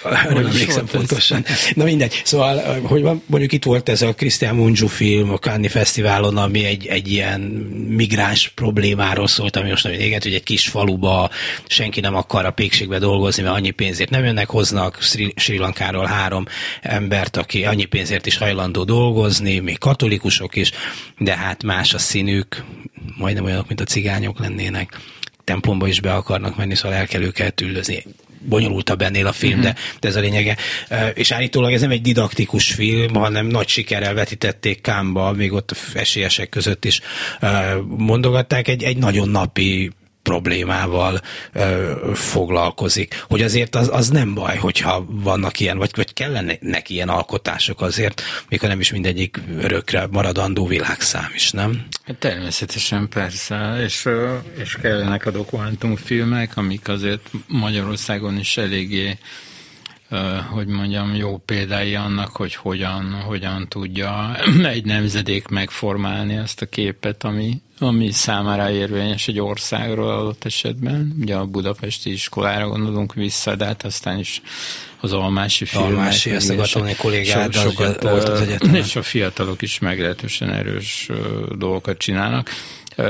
[0.03, 1.45] Nem emlékszem pontosan.
[1.75, 2.23] Na mindegy.
[2.25, 6.65] Szóval, hogy van, mondjuk itt volt ez a Christian Mungiu film a Cannes Fesztiválon, ami
[6.65, 7.41] egy, egy ilyen
[7.89, 11.31] migráns problémáról szólt, ami most nagyon éget, hogy egy kis faluba
[11.67, 16.07] senki nem akar a pékségbe dolgozni, mert annyi pénzért nem jönnek, hoznak Sri, Sri Lankáról
[16.07, 16.47] három
[16.83, 20.71] embert, aki annyi pénzért is hajlandó dolgozni, még katolikusok is,
[21.19, 22.65] de hát más a színük,
[23.17, 24.99] majdnem olyanok, mint a cigányok lennének
[25.45, 28.05] templomba is be akarnak menni, szóval el kell őket üldözni
[28.45, 29.75] bonyolultabb ennél a film, uh-huh.
[29.75, 30.57] de, de ez a lényege.
[31.15, 36.49] És állítólag ez nem egy didaktikus film, hanem nagy sikerrel vetítették Kámba, még ott esélyesek
[36.49, 37.01] között is
[37.97, 39.91] mondogatták, egy, egy nagyon napi
[40.25, 41.21] problémával
[41.53, 43.25] ö, foglalkozik.
[43.29, 47.81] Hogy azért az, az nem baj, hogyha vannak ilyen, vagy, vagy kellene neki ilyen alkotások
[47.81, 51.87] azért, még ha nem is mindegyik örökre maradandó világszám is, nem?
[52.07, 54.09] Hát természetesen persze, és,
[54.63, 59.19] és kellenek a dokumentumfilmek, amik azért Magyarországon is eléggé
[60.51, 67.25] hogy mondjam, jó példái annak, hogy hogyan, hogyan tudja egy nemzedék megformálni ezt a képet,
[67.25, 71.17] ami, ami számára érvényes egy országról adott esetben.
[71.21, 74.43] Ugye a budapesti iskolára gondolunk vissza, de hát aztán is
[75.01, 75.91] az almási filmek.
[75.91, 78.75] Almási, ezt a kollégát, so, sokat, volt az egyetemen.
[78.75, 81.09] És a fiatalok is meglehetősen erős
[81.59, 82.51] dolgokat csinálnak.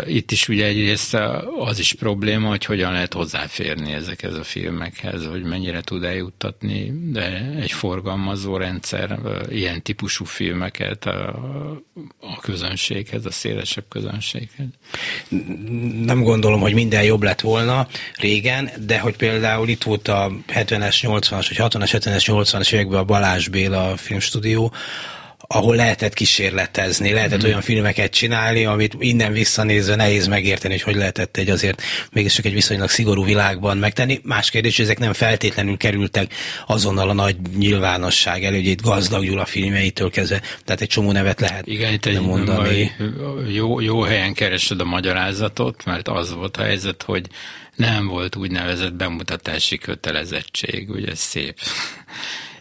[0.06, 1.16] Itt is ugye egyrészt
[1.58, 7.52] az is probléma, hogy hogyan lehet hozzáférni ezekhez a filmekhez, hogy mennyire tud eljuttatni de
[7.60, 9.18] egy forgalmazó rendszer
[9.50, 11.28] ilyen típusú filmeket a,
[12.20, 14.66] a közönséghez, a szélesebb közönséghez.
[16.04, 20.96] Nem gondolom, hogy minden jobb lett volna régen, de hogy például itt volt a 70-es,
[21.02, 24.72] 80-as, vagy 60-as, 70-es, 80-as években a Balázs Béla filmstúdió,
[25.46, 27.46] ahol lehetett kísérletezni, lehetett mm.
[27.46, 32.52] olyan filmeket csinálni, amit innen visszanézve nehéz megérteni, hogy hogy lehetett egy azért mégiscsak egy
[32.52, 34.20] viszonylag szigorú világban megtenni.
[34.22, 36.34] Más kérdés, hogy ezek nem feltétlenül kerültek
[36.66, 41.40] azonnal a nagy nyilvánosság elő, hogy itt gazdag Gyula filmjeitől kezdve, tehát egy csomó nevet
[41.40, 42.92] lehet Igen, itt egy mondani.
[43.52, 47.26] Jó, jó helyen keresed a magyarázatot, mert az volt a helyzet, hogy
[47.76, 51.56] nem volt úgynevezett bemutatási kötelezettség, ugye szép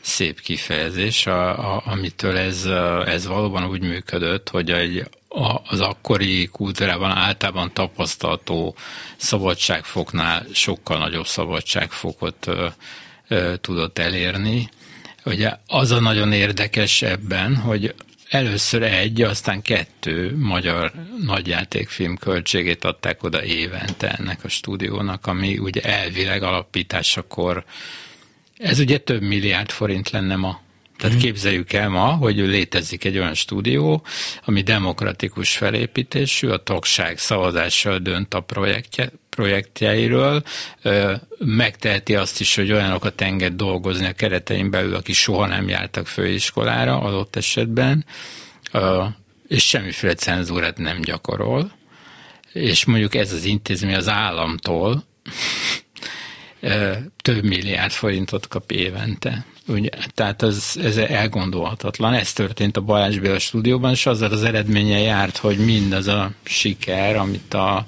[0.04, 2.66] szép kifejezés, a, a, amitől ez,
[3.06, 8.76] ez valóban úgy működött, hogy egy, a, az akkori kultúrában általában tapasztalható
[9.16, 12.68] szabadságfoknál sokkal nagyobb szabadságfokot ö,
[13.28, 14.70] ö, tudott elérni.
[15.26, 17.96] Ugye az a nagyon érdekes ebben, hogy
[18.30, 20.92] először egy, aztán kettő magyar
[21.26, 27.64] nagyjátékfilm költségét adták oda évente ennek a stúdiónak, ami ugye elvileg alapításakor,
[28.58, 30.62] ez ugye több milliárd forint lenne ma.
[30.98, 31.26] Tehát mhm.
[31.26, 34.06] képzeljük el ma, hogy létezik egy olyan stúdió,
[34.46, 40.44] ami demokratikus felépítésű, a tagság szavazással dönt a projektje, projektjeiről,
[41.38, 47.02] megteheti azt is, hogy olyanokat enged dolgozni a keretein belül, akik soha nem jártak főiskolára
[47.02, 48.06] adott esetben,
[49.48, 51.72] és semmiféle cenzúrát nem gyakorol,
[52.54, 55.04] és mondjuk ez az intézmény az államtól
[57.22, 59.46] több milliárd forintot kap évente.
[59.68, 62.14] Ugye, tehát ez, ez elgondolhatatlan.
[62.14, 67.16] Ez történt a Balázs Béla stúdióban, és azzal az eredménye járt, hogy mindaz a siker,
[67.16, 67.86] amit a,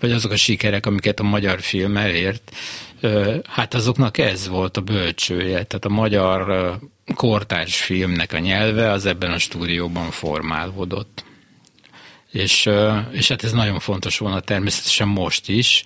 [0.00, 2.52] vagy azok a sikerek, amiket a magyar film elért,
[3.46, 5.64] hát azoknak ez volt a bölcsője.
[5.64, 6.78] Tehát a magyar
[7.14, 11.24] kortárs filmnek a nyelve az ebben a stúdióban formálódott.
[12.32, 12.68] És,
[13.10, 15.82] és hát ez nagyon fontos volna természetesen most is,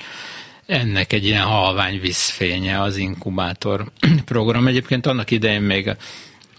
[0.67, 3.91] ennek egy ilyen halvány vízfénye az inkubátor
[4.25, 4.67] program.
[4.67, 5.97] Egyébként annak idején még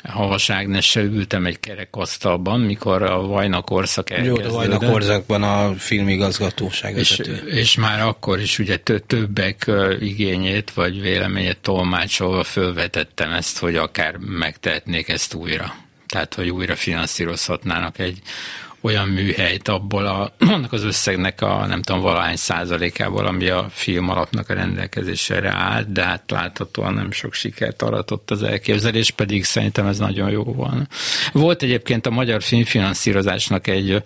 [0.03, 4.45] Havas Ágnessel ültem egy kerekasztalban, mikor a Vajna korszak elkezdődött.
[4.45, 11.01] Jó, a Vajna korszakban a filmigazgatóság és, és már akkor is ugye többek igényét vagy
[11.01, 15.75] véleményét tolmácsolva fölvetettem ezt, hogy akár megtehetnék ezt újra.
[16.07, 18.21] Tehát, hogy újra finanszírozhatnának egy
[18.83, 24.09] olyan műhelyt abból a, annak az összegnek a nem tudom valahány százalékából, ami a film
[24.09, 29.85] alapnak a rendelkezésére állt, de hát láthatóan nem sok sikert aratott az elképzelés, pedig szerintem
[29.85, 30.87] ez nagyon jó van.
[31.31, 34.03] Volt egyébként a magyar filmfinanszírozásnak egy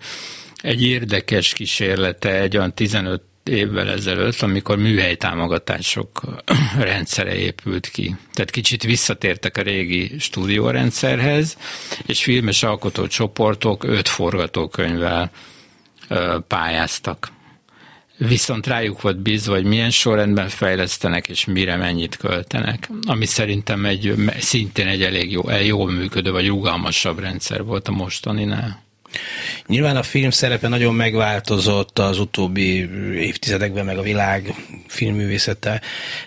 [0.62, 6.22] egy érdekes kísérlete, egy olyan 15 évvel ezelőtt, amikor műhely támogatások
[6.78, 8.16] rendszere épült ki.
[8.32, 11.56] Tehát kicsit visszatértek a régi stúdiórendszerhez,
[12.06, 15.30] és filmes alkotócsoportok öt forgatókönyvvel
[16.46, 17.28] pályáztak.
[18.16, 22.90] Viszont rájuk volt bízva, hogy milyen sorrendben fejlesztenek, és mire mennyit költenek.
[23.06, 28.87] Ami szerintem egy, szintén egy elég jó, jól működő, vagy rugalmasabb rendszer volt a mostaninál.
[29.66, 34.54] Nyilván a film szerepe nagyon megváltozott az utóbbi évtizedekben, meg a világ
[34.86, 35.80] filmművészete,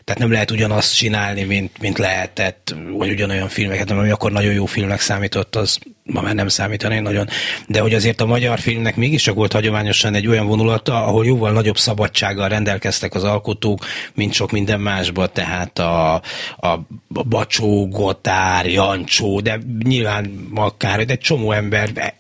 [0.04, 4.66] tehát nem lehet ugyanazt csinálni, mint, mint lehetett, vagy ugyanolyan filmeket, ami akkor nagyon jó
[4.66, 7.28] filmnek számított, az ma már nem számítani nagyon,
[7.68, 11.78] de hogy azért a magyar filmnek mégiscsak volt hagyományosan egy olyan vonulata, ahol jóval nagyobb
[11.78, 16.14] szabadsággal rendelkeztek az alkotók, mint sok minden másban, tehát a,
[16.58, 22.16] a Bacsó, Gotár, Jancsó, de nyilván akár egy csomó ember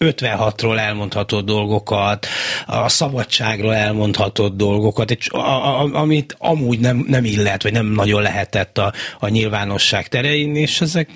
[0.57, 2.27] 56-ról elmondhatott dolgokat,
[2.65, 8.21] a szabadságról elmondhatott dolgokat, egy, a, a, amit amúgy nem, nem illet, vagy nem nagyon
[8.21, 11.09] lehetett a, a nyilvánosság terein, és ezek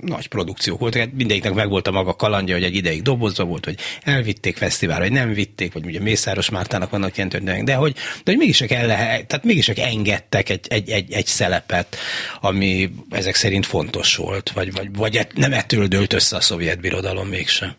[0.00, 3.78] nagy produkciók voltak, hát mindegyiknek megvolt a maga kalandja, hogy egy ideig dobozva volt, hogy
[4.02, 8.30] elvitték fesztiválra, vagy nem vitték, vagy ugye Mészáros Mártának vannak ilyen történetek, de hogy, de
[8.30, 11.96] hogy mégis el lehet, tehát mégis engedtek egy, egy, egy, egy szelepet,
[12.40, 17.28] ami ezek szerint fontos volt, vagy, vagy, vagy nem ettől dőlt össze a szovjet birodalom
[17.28, 17.74] mégsem.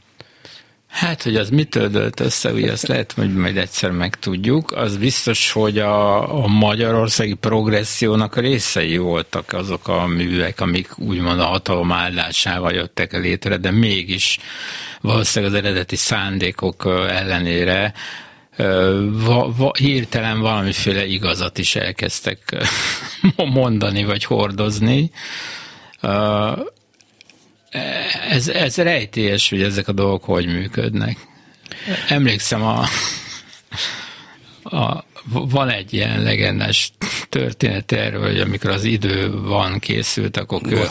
[0.87, 4.71] Hát, hogy az mitől dölt össze, ugye azt lehet, hogy majd egyszer megtudjuk.
[4.71, 11.39] Az biztos, hogy a, a magyarországi progressziónak a részei voltak azok a művek, amik úgymond
[11.39, 14.39] a hatalom áldásával jöttek létre, de mégis
[15.01, 17.93] valószínűleg az eredeti szándékok ellenére
[19.11, 22.55] va, va, hirtelen valamiféle igazat is elkezdtek
[23.35, 25.11] mondani vagy hordozni
[28.29, 31.17] ez, ez rejtélyes, hogy ezek a dolgok hogy működnek.
[32.09, 32.85] Emlékszem a,
[34.63, 36.91] a van egy ilyen legendás
[37.29, 40.81] történet erről, hogy amikor az idő van készült, akkor kő,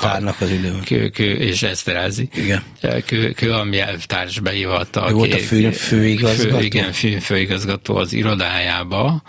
[0.41, 0.79] az idő.
[0.85, 2.29] Kő, kő, és Eszterázi.
[2.35, 2.63] Igen.
[3.07, 5.09] Kő, kő a nyelvtárs behívatta.
[5.11, 6.57] Ő volt a film főigazgató?
[6.59, 9.23] Fő, igen, film főigazgató az irodájába,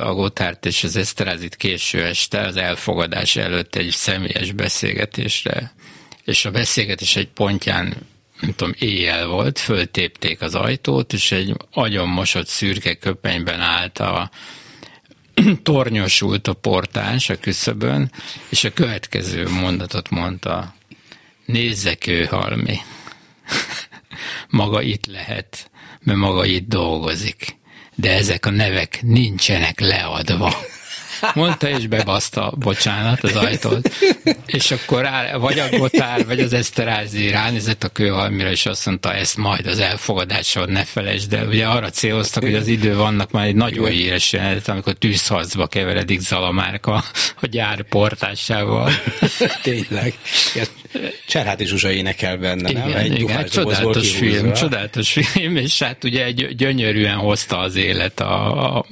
[0.00, 5.72] a Gotárt és az Eszterázit késő este az elfogadás előtt egy személyes beszélgetésre
[6.24, 7.96] és a beszélgetés egy pontján
[8.40, 14.30] nem tudom, éjjel volt, föltépték az ajtót, és egy agyon mosott szürke köpenyben állt a
[15.62, 18.12] tornyosult a portás a küszöbön,
[18.48, 20.74] és a következő mondatot mondta,
[21.44, 22.76] nézzek ő halmi.
[24.48, 27.56] maga itt lehet, mert maga itt dolgozik,
[27.94, 30.54] de ezek a nevek nincsenek leadva.
[31.34, 33.90] Mondta, és bebaszta, bocsánat, az ajtót.
[34.46, 39.14] És akkor áll, vagy a Gotár, vagy az Eszterázi ránézett a kőhalmira, és azt mondta,
[39.14, 43.46] ezt majd az elfogadásod ne felejtsd, de ugye arra céloztak, hogy az idő vannak már
[43.46, 47.04] egy nagyon híres jelenet, amikor tűzharcba keveredik Zalamárka
[47.40, 48.90] a gyár portásával.
[49.62, 50.14] Tényleg.
[51.26, 52.98] Cserháti Zsuzsa énekel benne, igen, nem?
[52.98, 58.76] Egy igen, csodálatos film, csodálatos film, és hát ugye egy gyönyörűen hozta az élet a,
[58.76, 58.84] a,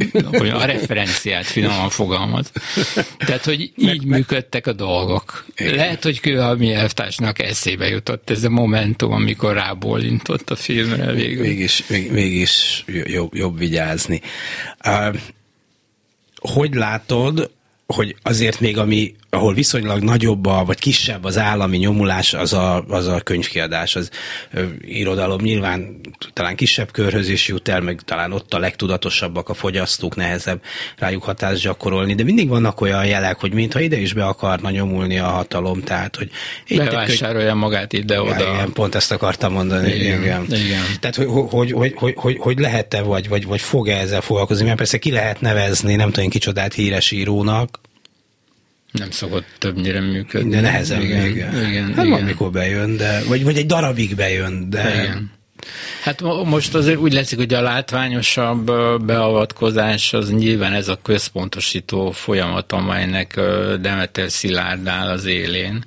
[0.53, 1.91] a referenciát, finoman
[2.21, 2.53] fogalmaz.
[3.27, 5.45] Tehát, hogy így meg, működtek a dolgok.
[5.57, 5.75] Igen.
[5.75, 11.43] Lehet, hogy Kőhalmi elvtársnak eszébe jutott ez a momentum, amikor rábólintott a filmre végül.
[11.43, 14.21] Mégis, mégis jobb, jobb vigyázni.
[14.85, 15.17] Uh,
[16.37, 17.51] hogy látod,
[17.87, 22.85] hogy azért még ami, ahol viszonylag nagyobb a, vagy kisebb az állami nyomulás, az a,
[22.89, 24.11] az a könyvkiadás, az
[24.53, 26.01] ö, irodalom nyilván
[26.33, 30.63] talán kisebb körhöz is jut el, meg talán ott a legtudatosabbak a fogyasztók, nehezebb
[30.97, 35.19] rájuk hatást gyakorolni, de mindig vannak olyan jelek, hogy mintha ide is be akarna nyomulni
[35.19, 36.31] a hatalom, tehát hogy
[36.77, 37.61] bevásárolja könyv...
[37.61, 38.39] magát ide-oda.
[38.39, 39.95] Ja, igen, pont ezt akartam mondani.
[39.95, 40.45] Igen, igen.
[40.49, 40.83] igen.
[41.01, 44.77] Tehát, hogy, hogy, hogy, hogy, hogy, hogy lehet-e, vagy, vagy, vagy fog-e ezzel foglalkozni, mert
[44.77, 47.81] persze ki lehet nevezni, nem tudom, kicsodát híres írónak,
[48.93, 50.51] nem szokott többnyire működni.
[50.51, 51.37] De nehezen igen, még.
[51.37, 52.21] Igen, hát igen.
[52.21, 55.03] amikor bejön, de, vagy, vagy egy darabig bejön, de...
[55.03, 55.31] Igen.
[56.03, 58.65] Hát most azért úgy leszik, hogy a látványosabb
[59.05, 63.35] beavatkozás az nyilván ez a központosító folyamat, amelynek
[63.81, 65.85] Demeter Szilárd áll az élén.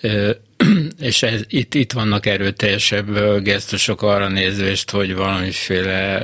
[1.00, 6.22] És ez, itt, itt vannak erőteljesebb gesztusok arra nézvést, hogy valamiféle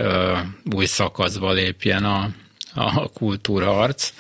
[0.74, 2.30] új szakaszba lépjen a,
[2.74, 4.12] a kultúrharc.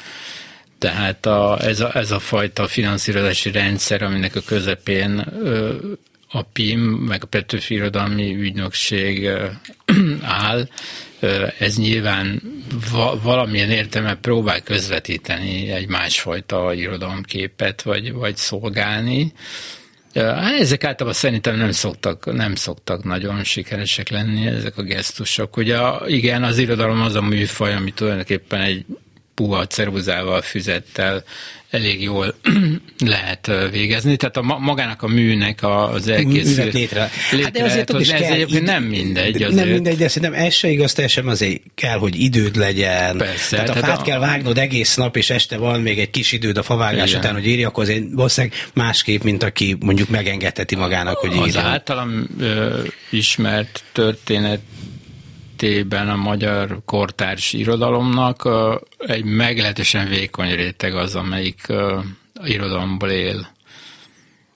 [0.80, 5.18] Tehát a, ez, a, ez a fajta finanszírozási rendszer, aminek a közepén
[6.28, 9.30] a PIM, meg a Petőfi Irodalmi Ügynökség
[10.22, 10.68] áll,
[11.58, 12.42] ez nyilván
[12.90, 19.32] va, valamilyen értelme próbál közvetíteni egy másfajta irodalomképet, vagy, vagy szolgálni.
[20.14, 25.56] Hát ezek általában szerintem nem szoktak, nem szoktak nagyon sikeresek lenni, ezek a gesztusok.
[25.56, 28.84] Ugye igen, az irodalom az a műfaj, ami tulajdonképpen egy
[29.40, 31.24] puha ceruzával, füzettel
[31.70, 32.34] elég jól
[33.14, 34.16] lehet végezni.
[34.16, 37.10] Tehát a magának a műnek az egész létre.
[37.30, 37.44] létre.
[37.44, 39.42] Hát de azért ez kell, egyébként nem mindegy.
[39.42, 39.64] Azért.
[39.64, 43.16] Nem mindegy, de szerintem ez se igaz, teljesen azért kell, hogy időd legyen.
[43.16, 43.56] Persze.
[43.56, 44.02] Tehát a tehát fát a...
[44.02, 47.20] kell vágnod egész nap, és este van még egy kis időd a favágás Igen.
[47.20, 51.44] után, hogy írja, akkor azért valószínűleg másképp, mint aki mondjuk megengedheti magának, hogy írja.
[51.44, 52.80] Az általam ö,
[53.10, 54.60] ismert történet
[55.62, 58.48] esetében a magyar kortárs irodalomnak
[58.98, 61.66] egy meglehetősen vékony réteg az, amelyik
[62.44, 63.48] irodalomból él.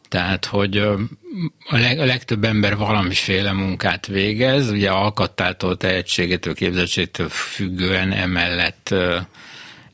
[0.08, 8.12] Tehát, hogy a, leg, a legtöbb ember valamiféle munkát végez, ugye alkattától, tehetségétől, képzettségtől függően
[8.12, 8.94] emellett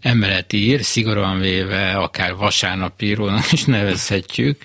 [0.01, 4.65] emellett ír, szigorúan véve akár vasárnapírónak is nevezhetjük,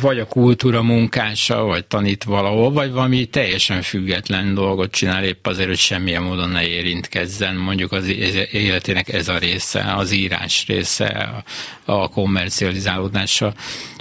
[0.00, 5.68] vagy a kultúra munkása, vagy tanít valahol, vagy valami teljesen független dolgot csinál épp azért,
[5.68, 8.06] hogy semmilyen módon ne érintkezzen mondjuk az
[8.52, 11.44] életének ez a része, az írás része,
[11.84, 13.54] a kommercializálódása.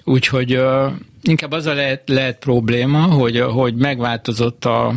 [0.04, 0.60] Úgyhogy
[1.22, 4.88] inkább az a lehet, lehet probléma, hogy, hogy megváltozott a,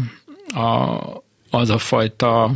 [0.54, 0.98] a,
[1.50, 2.50] az a fajta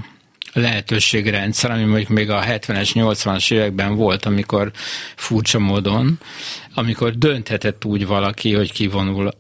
[0.53, 4.70] lehetőségrendszer, ami mondjuk még a 70-es, 80-as években volt, amikor
[5.16, 6.18] furcsa módon,
[6.74, 9.30] amikor dönthetett úgy valaki, hogy kivonul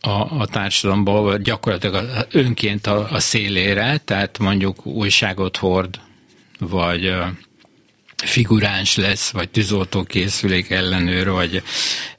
[0.00, 6.00] a, a társadalomból, gyakorlatilag önként a, a szélére, tehát mondjuk újságot hord,
[6.58, 7.14] vagy
[8.24, 11.62] figuráns lesz, vagy tűzoltókészülék ellenőr, vagy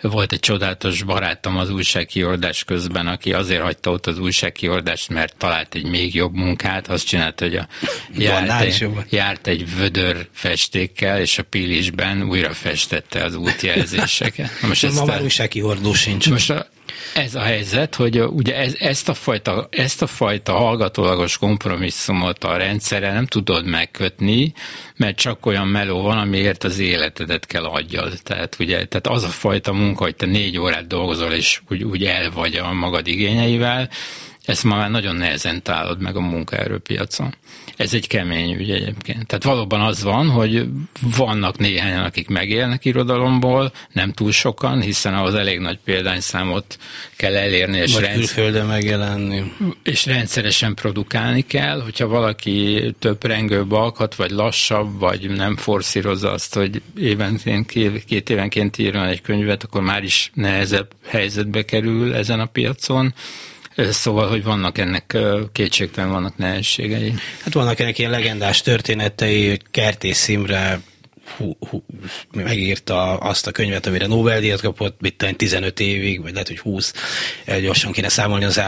[0.02, 5.76] volt egy csodálatos barátom az újságkiordás közben, aki azért hagyta ott az újságkiordást, mert talált
[5.76, 7.68] egy még jobb munkát, azt csinálta, hogy a,
[8.18, 14.62] járt, egy, járt egy vödör festékkel, és a pilisben újra festette az útjelzéseket.
[14.62, 16.30] most Ma már újságkiordó sincs.
[16.30, 16.68] Most a,
[17.14, 22.58] ez a helyzet, hogy ugye ez, ezt, a fajta, ezt a fajta hallgatólagos kompromisszumot a
[22.58, 24.54] rendszerre nem tudod megkötni,
[24.96, 28.22] mert csak olyan meló van, amiért az életedet kell adjad.
[28.24, 32.06] Tehát, ugye, tehát az a fajta munka, hogy te négy órát dolgozol, és úgy, úgy
[32.06, 33.90] el vagy a magad igényeivel,
[34.46, 37.36] ezt ma már nagyon nehezen találod meg a munkaerőpiacon.
[37.76, 39.28] Ez egy kemény ügy egyébként.
[39.28, 40.66] Tehát valóban az van, hogy
[41.18, 46.78] vannak néhányan, akik megélnek irodalomból, nem túl sokan, hiszen ahhoz elég nagy példányszámot
[47.16, 47.78] kell elérni.
[47.78, 48.20] És Vagy rendszer...
[48.20, 49.52] külföldön megjelenni.
[49.84, 56.54] És rendszeresen produkálni kell, hogyha valaki több rengőbe akad, vagy lassabb, vagy nem forszírozza azt,
[56.54, 57.72] hogy évenként,
[58.06, 63.14] két évenként írjon egy könyvet, akkor már is nehezebb helyzetbe kerül ezen a piacon
[63.76, 65.18] Szóval, hogy vannak ennek
[65.52, 67.14] kétségtelen vannak nehézségei.
[67.44, 70.80] Hát vannak ennek ilyen legendás történetei, Kertész Imre
[71.38, 71.84] hú, hú,
[72.34, 76.94] megírta azt a könyvet, amire Nobel-díjat kapott, mit 15 évig, vagy lehet, hogy 20,
[77.62, 78.62] gyorsan kéne számolni az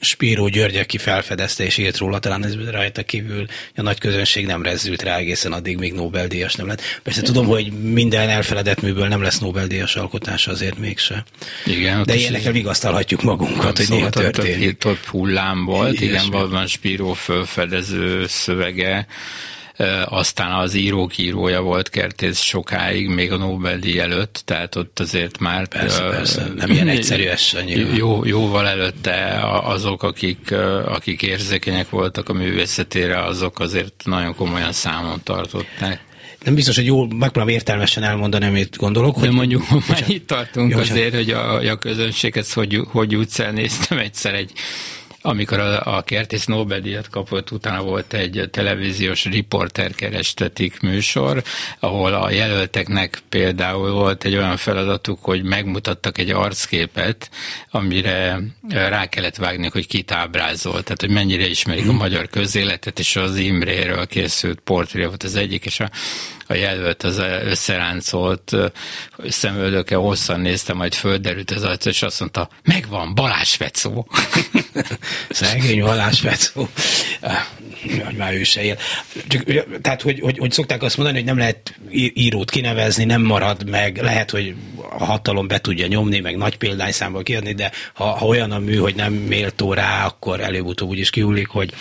[0.00, 3.46] Spíró György, aki felfedezte és írt róla, talán ez rajta kívül
[3.76, 6.82] a nagy közönség nem rezzült rá egészen addig, még Nobel-díjas nem lett.
[7.02, 11.24] Persze tudom, hogy minden elfeledett műből nem lesz Nobel-díjas alkotása, azért mégse.
[11.66, 14.78] Igen, De ilyenekkel vigasztalhatjuk magunkat, hogy néha történik.
[14.78, 19.06] Több hullám volt, igen, valóban Spíró felfedező szövege,
[20.04, 25.68] aztán az írók írója volt Kertész sokáig, még a Nobel-díj előtt, tehát ott azért már...
[25.68, 26.48] Persze, uh, persze.
[26.56, 27.56] nem ilyen egyszerű ez
[27.96, 30.54] jó, Jóval előtte azok, akik,
[30.86, 36.08] akik érzékenyek voltak a művészetére, azok azért nagyon komolyan számon tartották
[36.44, 39.14] nem biztos, hogy jól megpróbálom értelmesen elmondani, amit gondolok.
[39.14, 43.52] De hogy mondjuk már itt tartunk Jó, azért, hogy a, a közönséget hogy, hogy el,
[43.52, 44.52] néztem egyszer egy
[45.22, 51.42] amikor a, a Kertész Nobel-díjat kapott, utána volt egy televíziós riporter kerestetik műsor,
[51.78, 57.30] ahol a jelölteknek például volt egy olyan feladatuk, hogy megmutattak egy arcképet,
[57.70, 62.00] amire rá kellett vágni, hogy kit ábrázol, tehát hogy mennyire ismerik a mhm.
[62.00, 65.90] magyar közéletet, és az Imréről készült portré volt az egyik, és a
[66.50, 68.56] a jelölt az összeráncolt
[69.28, 74.08] szemöldöke hosszan nézte, majd földerült az arc, és azt mondta, megvan, Balázs Fecó.
[75.30, 76.68] Szegény Balázs Fecó.
[78.04, 78.78] Hogy már ő se él.
[79.28, 79.44] Csak,
[79.80, 81.78] tehát, hogy, hogy, hogy, szokták azt mondani, hogy nem lehet
[82.14, 84.54] írót kinevezni, nem marad meg, lehet, hogy
[84.98, 88.76] a hatalom be tudja nyomni, meg nagy példányszámból kiadni, de ha, ha olyan a mű,
[88.76, 91.72] hogy nem méltó rá, akkor előbb-utóbb úgy is kiúlik, hogy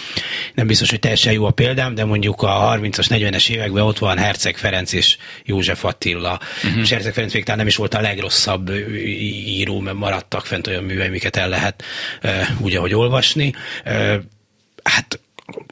[0.54, 4.18] nem biztos, hogy teljesen jó a példám, de mondjuk a 30-as, 40-es években ott van
[4.18, 6.40] Herceg Ferenc és József Attila.
[6.64, 6.82] Uh-huh.
[6.82, 8.70] És Herceg Ferenc még talán nem is volt a legrosszabb
[9.46, 11.84] író, mert maradtak fent olyan művei, amiket el lehet
[12.60, 13.54] úgy, ahogy olvasni.
[14.84, 15.20] Hát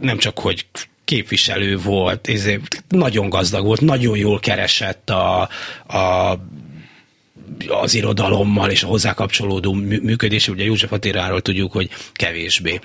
[0.01, 0.65] nem csak, hogy
[1.03, 2.29] képviselő volt,
[2.87, 5.41] nagyon gazdag volt, nagyon jól keresett a,
[5.87, 6.39] a
[7.67, 12.79] az irodalommal és a hozzá kapcsolódó működés, ugye József Attiláról tudjuk, hogy kevésbé.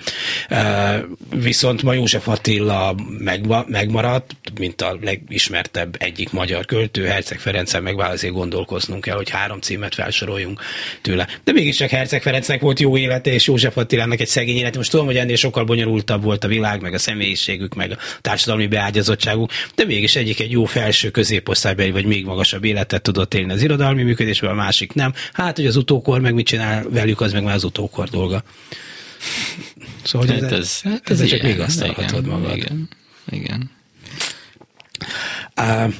[1.35, 2.95] Viszont ma József Attila
[3.67, 9.59] megmaradt, mint a legismertebb egyik magyar költő, Herceg Ferencen meg azért gondolkoznunk kell, hogy három
[9.59, 10.61] címet felsoroljunk
[11.01, 11.27] tőle.
[11.43, 14.77] De mégiscsak Herceg Ferencnek volt jó élete, és József Attilának egy szegény élete.
[14.77, 18.67] Most tudom, hogy ennél sokkal bonyolultabb volt a világ, meg a személyiségük, meg a társadalmi
[18.67, 23.63] beágyazottságuk, de mégis egyik egy jó felső középosztálybeli, vagy még magasabb életet tudott élni az
[23.63, 25.13] irodalmi működésben, a másik nem.
[25.33, 28.43] Hát, hogy az utókor meg mit csinál velük, az meg már az utókor dolga.
[30.03, 32.55] Szóval, hát ez, ez, hát ez, ez csak még azt igen, magad.
[32.55, 32.89] Igen,
[33.29, 33.71] igen.
[35.61, 35.93] Uh,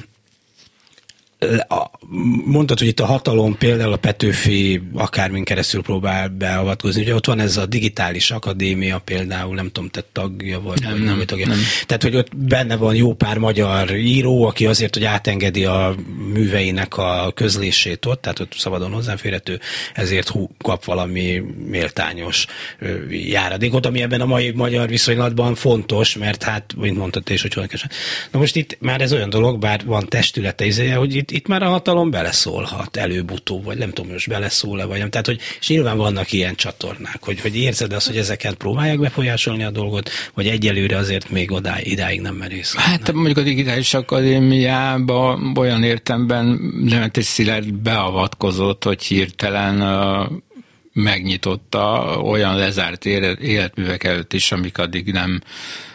[2.44, 7.02] mondtad, hogy itt a hatalom például a Petőfi akármin keresztül próbál beavatkozni.
[7.02, 11.02] Ugye ott van ez a digitális akadémia például, nem tudom, te tagja vagy, nem, vagy
[11.02, 11.46] nem, tagja.
[11.46, 11.58] Nem.
[11.86, 15.94] Tehát, hogy ott benne van jó pár magyar író, aki azért, hogy átengedi a
[16.32, 19.60] műveinek a közlését ott, tehát ott szabadon hozzáférhető,
[19.94, 22.46] ezért kap valami méltányos
[23.10, 27.68] járadékot, ami ebben a mai magyar viszonylatban fontos, mert hát, mint mondtad és hogy
[28.30, 31.68] Na most itt már ez olyan dolog, bár van testülete, hogy itt, itt már a
[31.68, 35.10] hatalom beleszólhat előbb-utóbb, vagy nem tudom, most beleszól-e, vagy nem.
[35.10, 39.64] Tehát, hogy és nyilván vannak ilyen csatornák, hogy, hogy érzed azt, hogy ezeket próbálják befolyásolni
[39.64, 42.74] a dolgot, vagy egyelőre azért még oda, idáig nem merész.
[42.76, 49.82] Hát mondjuk a digitális akadémiában olyan értemben Demeter Szilárd beavatkozott, hogy hirtelen
[50.92, 55.40] megnyitotta olyan lezárt életművek előtt is, amik addig nem,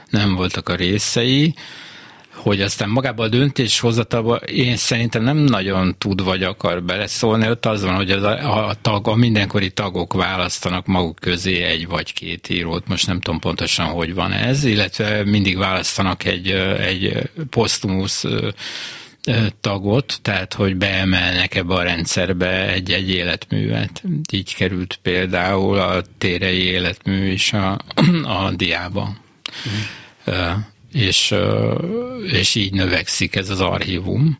[0.09, 1.55] nem voltak a részei
[2.39, 7.83] hogy aztán magában a döntéshozatalba én szerintem nem nagyon tud vagy akar beleszólni, ott az
[7.83, 12.49] van, hogy az a, a, tag, a mindenkori tagok választanak maguk közé egy vagy két
[12.49, 18.25] írót, most nem tudom pontosan, hogy van ez, illetve mindig választanak egy, egy posztumusz
[19.61, 24.03] tagot, tehát hogy beemelnek ebbe a rendszerbe egy-egy életművet.
[24.31, 27.79] Így került például a térei életmű is a,
[28.43, 29.15] a diába.
[29.69, 30.59] Mm
[30.93, 31.35] és,
[32.31, 34.39] és így növekszik ez az archívum,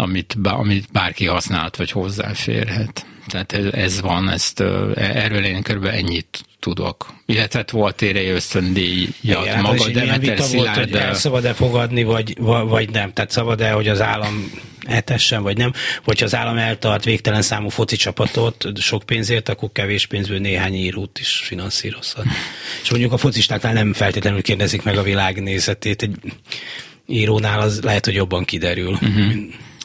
[0.00, 3.06] amit, amit bárki használhat, vagy hozzáférhet.
[3.26, 4.60] Tehát ez van, ezt,
[4.94, 7.14] erről én körülbelül ennyit tudok.
[7.26, 10.76] Illetve hát volt térei ösztöndíjat Igen, maga, de Demeter Szilárd...
[10.76, 12.36] Volt, hogy el szabad-e fogadni, vagy,
[12.66, 13.12] vagy nem?
[13.12, 15.72] Tehát szabad-e, hogy az állam etessen, vagy nem?
[16.04, 21.18] Vagy az állam eltart végtelen számú foci csapatot sok pénzért, akkor kevés pénzből néhány írót
[21.18, 22.24] is finanszírozhat.
[22.82, 26.02] És mondjuk a focistáknál nem feltétlenül kérdezik meg a világ nézetét.
[26.02, 26.16] Egy
[27.06, 28.92] írónál az lehet, hogy jobban kiderül.
[28.92, 29.32] Uh-huh.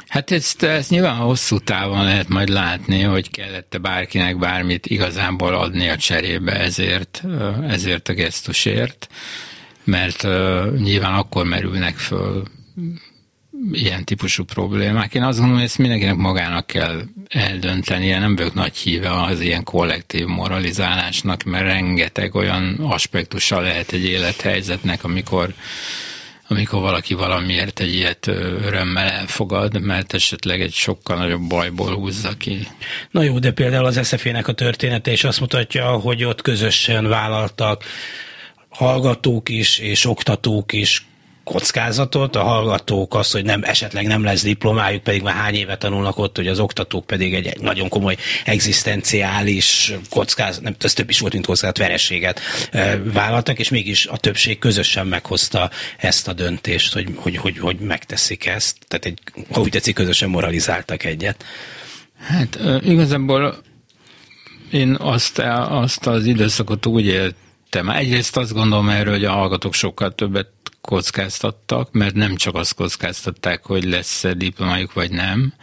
[0.07, 5.87] Hát ezt, ezt nyilván hosszú távon lehet majd látni, hogy kellett bárkinek bármit igazából adni
[5.87, 7.23] a cserébe ezért,
[7.67, 9.07] ezért a gesztusért,
[9.83, 10.23] mert
[10.77, 12.43] nyilván akkor merülnek föl
[13.71, 15.13] ilyen típusú problémák.
[15.13, 19.63] Én azt gondolom, hogy ezt mindenkinek magának kell eldöntenie, nem vagyok nagy híve az ilyen
[19.63, 25.53] kollektív moralizálásnak, mert rengeteg olyan aspektusa lehet egy élethelyzetnek, amikor
[26.47, 32.67] amikor valaki valamiért egy ilyet örömmel elfogad, mert esetleg egy sokkal nagyobb bajból húzza ki.
[33.11, 37.83] Na jó, de például az SZF-nek a története is azt mutatja, hogy ott közösen vállaltak
[38.69, 41.05] hallgatók is és oktatók is
[41.45, 46.17] kockázatot, a hallgatók az, hogy nem, esetleg nem lesz diplomájuk, pedig már hány éve tanulnak
[46.17, 51.33] ott, hogy az oktatók pedig egy nagyon komoly egzisztenciális kockázat, nem, ez több is volt,
[51.33, 52.39] mint kockázat, verességet
[53.13, 58.45] vállaltak, és mégis a többség közösen meghozta ezt a döntést, hogy, hogy, hogy, hogy megteszik
[58.45, 58.77] ezt.
[58.87, 59.19] Tehát egy,
[59.57, 61.43] úgy tetszik, közösen moralizáltak egyet.
[62.17, 63.57] Hát igazából
[64.71, 65.39] én azt,
[65.69, 67.89] azt az időszakot úgy éltem.
[67.89, 70.47] Egyrészt azt gondolom erről, hogy a hallgatók sokkal többet
[70.85, 75.53] kockáztattak, mert nem csak azt kockáztatták, hogy lesz-e diplomájuk vagy nem,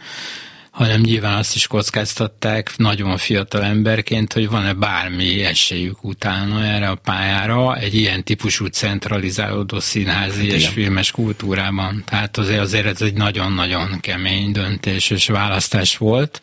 [0.71, 6.95] hanem nyilván azt is kockáztatták nagyon fiatal emberként, hogy van-e bármi esélyük utána erre a
[6.95, 12.03] pályára egy ilyen típusú centralizálódó színházi hát, és filmes kultúrában.
[12.05, 16.39] Tehát azért, azért ez egy nagyon-nagyon kemény döntés és választás volt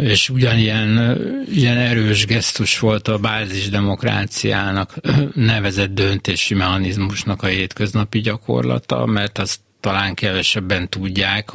[0.00, 1.18] és ugyanilyen
[1.52, 4.94] ilyen erős gesztus volt a bázis demokráciának
[5.34, 11.50] nevezett döntési mechanizmusnak a hétköznapi gyakorlata, mert azt talán kevesebben tudják,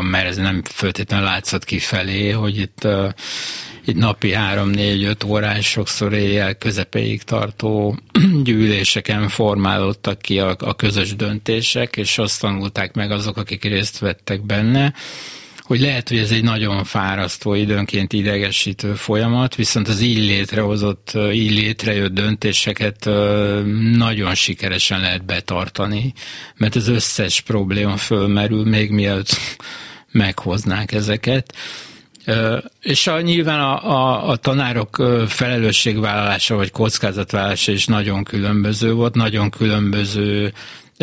[0.00, 2.88] mert ez nem feltétlenül látszott kifelé, hogy itt,
[3.84, 7.98] itt napi 3-4-5 órás, sokszor éjjel közepéig tartó
[8.44, 14.42] gyűléseken formálódtak ki a, a közös döntések, és azt tanulták meg azok, akik részt vettek
[14.42, 14.94] benne,
[15.70, 21.50] hogy lehet, hogy ez egy nagyon fárasztó, időnként idegesítő folyamat, viszont az így létrehozott, így
[21.50, 23.04] létrejött döntéseket
[23.92, 26.12] nagyon sikeresen lehet betartani,
[26.56, 29.36] mert az összes probléma fölmerül, még mielőtt
[30.22, 31.54] meghoznák ezeket.
[32.80, 39.50] És a, nyilván a, a, a tanárok felelősségvállalása vagy kockázatvállalása is nagyon különböző volt, nagyon
[39.50, 40.52] különböző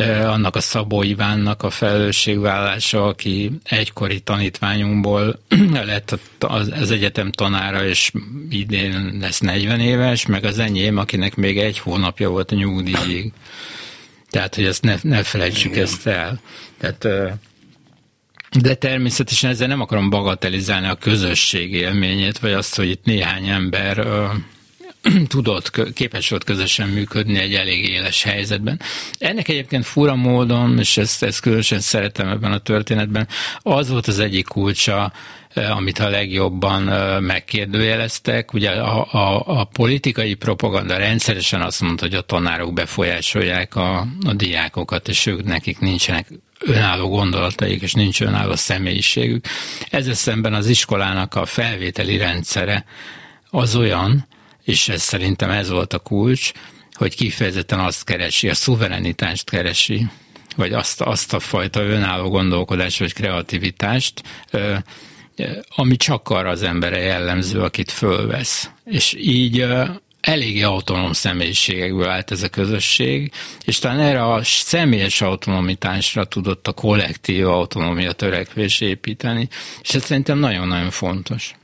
[0.05, 5.39] annak a Szabó Ivánnak a felelősségvállása, aki egykori tanítványunkból
[5.71, 8.11] lett az, egyetem tanára, és
[8.49, 13.33] idén lesz 40 éves, meg az enyém, akinek még egy hónapja volt a nyugdíjig.
[14.29, 15.83] Tehát, hogy ezt ne, ne felejtsük Igen.
[15.83, 16.39] ezt el.
[16.77, 17.07] Tehát,
[18.59, 24.07] de természetesen ezzel nem akarom bagatelizálni a közösség élményét, vagy azt, hogy itt néhány ember
[25.28, 28.80] tudott, képes volt közösen működni egy elég éles helyzetben.
[29.20, 33.28] Ennek egyébként fura módon, és ezt, ezt különösen szeretem ebben a történetben,
[33.60, 35.12] az volt az egyik kulcsa,
[35.70, 36.82] amit a legjobban
[37.24, 38.53] megkérdőjeleztek.
[38.53, 44.34] Ugye a, a, a politikai propaganda rendszeresen azt mondta, hogy a tanárok befolyásolják a, a
[44.34, 46.28] diákokat, és ők nekik nincsenek
[46.60, 49.45] önálló gondolataik, és nincs önálló személyiségük.
[49.89, 52.86] Ezzel szemben az iskolának a felvételi rendszere
[53.49, 54.28] az olyan,
[54.68, 56.51] és ez szerintem ez volt a kulcs,
[56.93, 60.07] hogy kifejezetten azt keresi, a szuverenitást keresi,
[60.55, 64.24] vagy azt, azt a fajta önálló gondolkodást, vagy kreativitást,
[65.76, 68.70] ami csak arra az embere jellemző, akit fölvesz.
[68.86, 69.65] És így
[70.22, 73.32] eléggé autonóm személyiségekből állt ez a közösség,
[73.65, 79.47] és talán erre a személyes autonomitásra tudott a kollektív autonómia törekvés építeni,
[79.82, 81.55] és ez szerintem nagyon-nagyon fontos.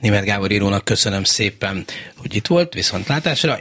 [0.00, 1.84] Német Gábor írónak köszönöm szépen,
[2.16, 3.54] hogy itt volt, viszontlátásra.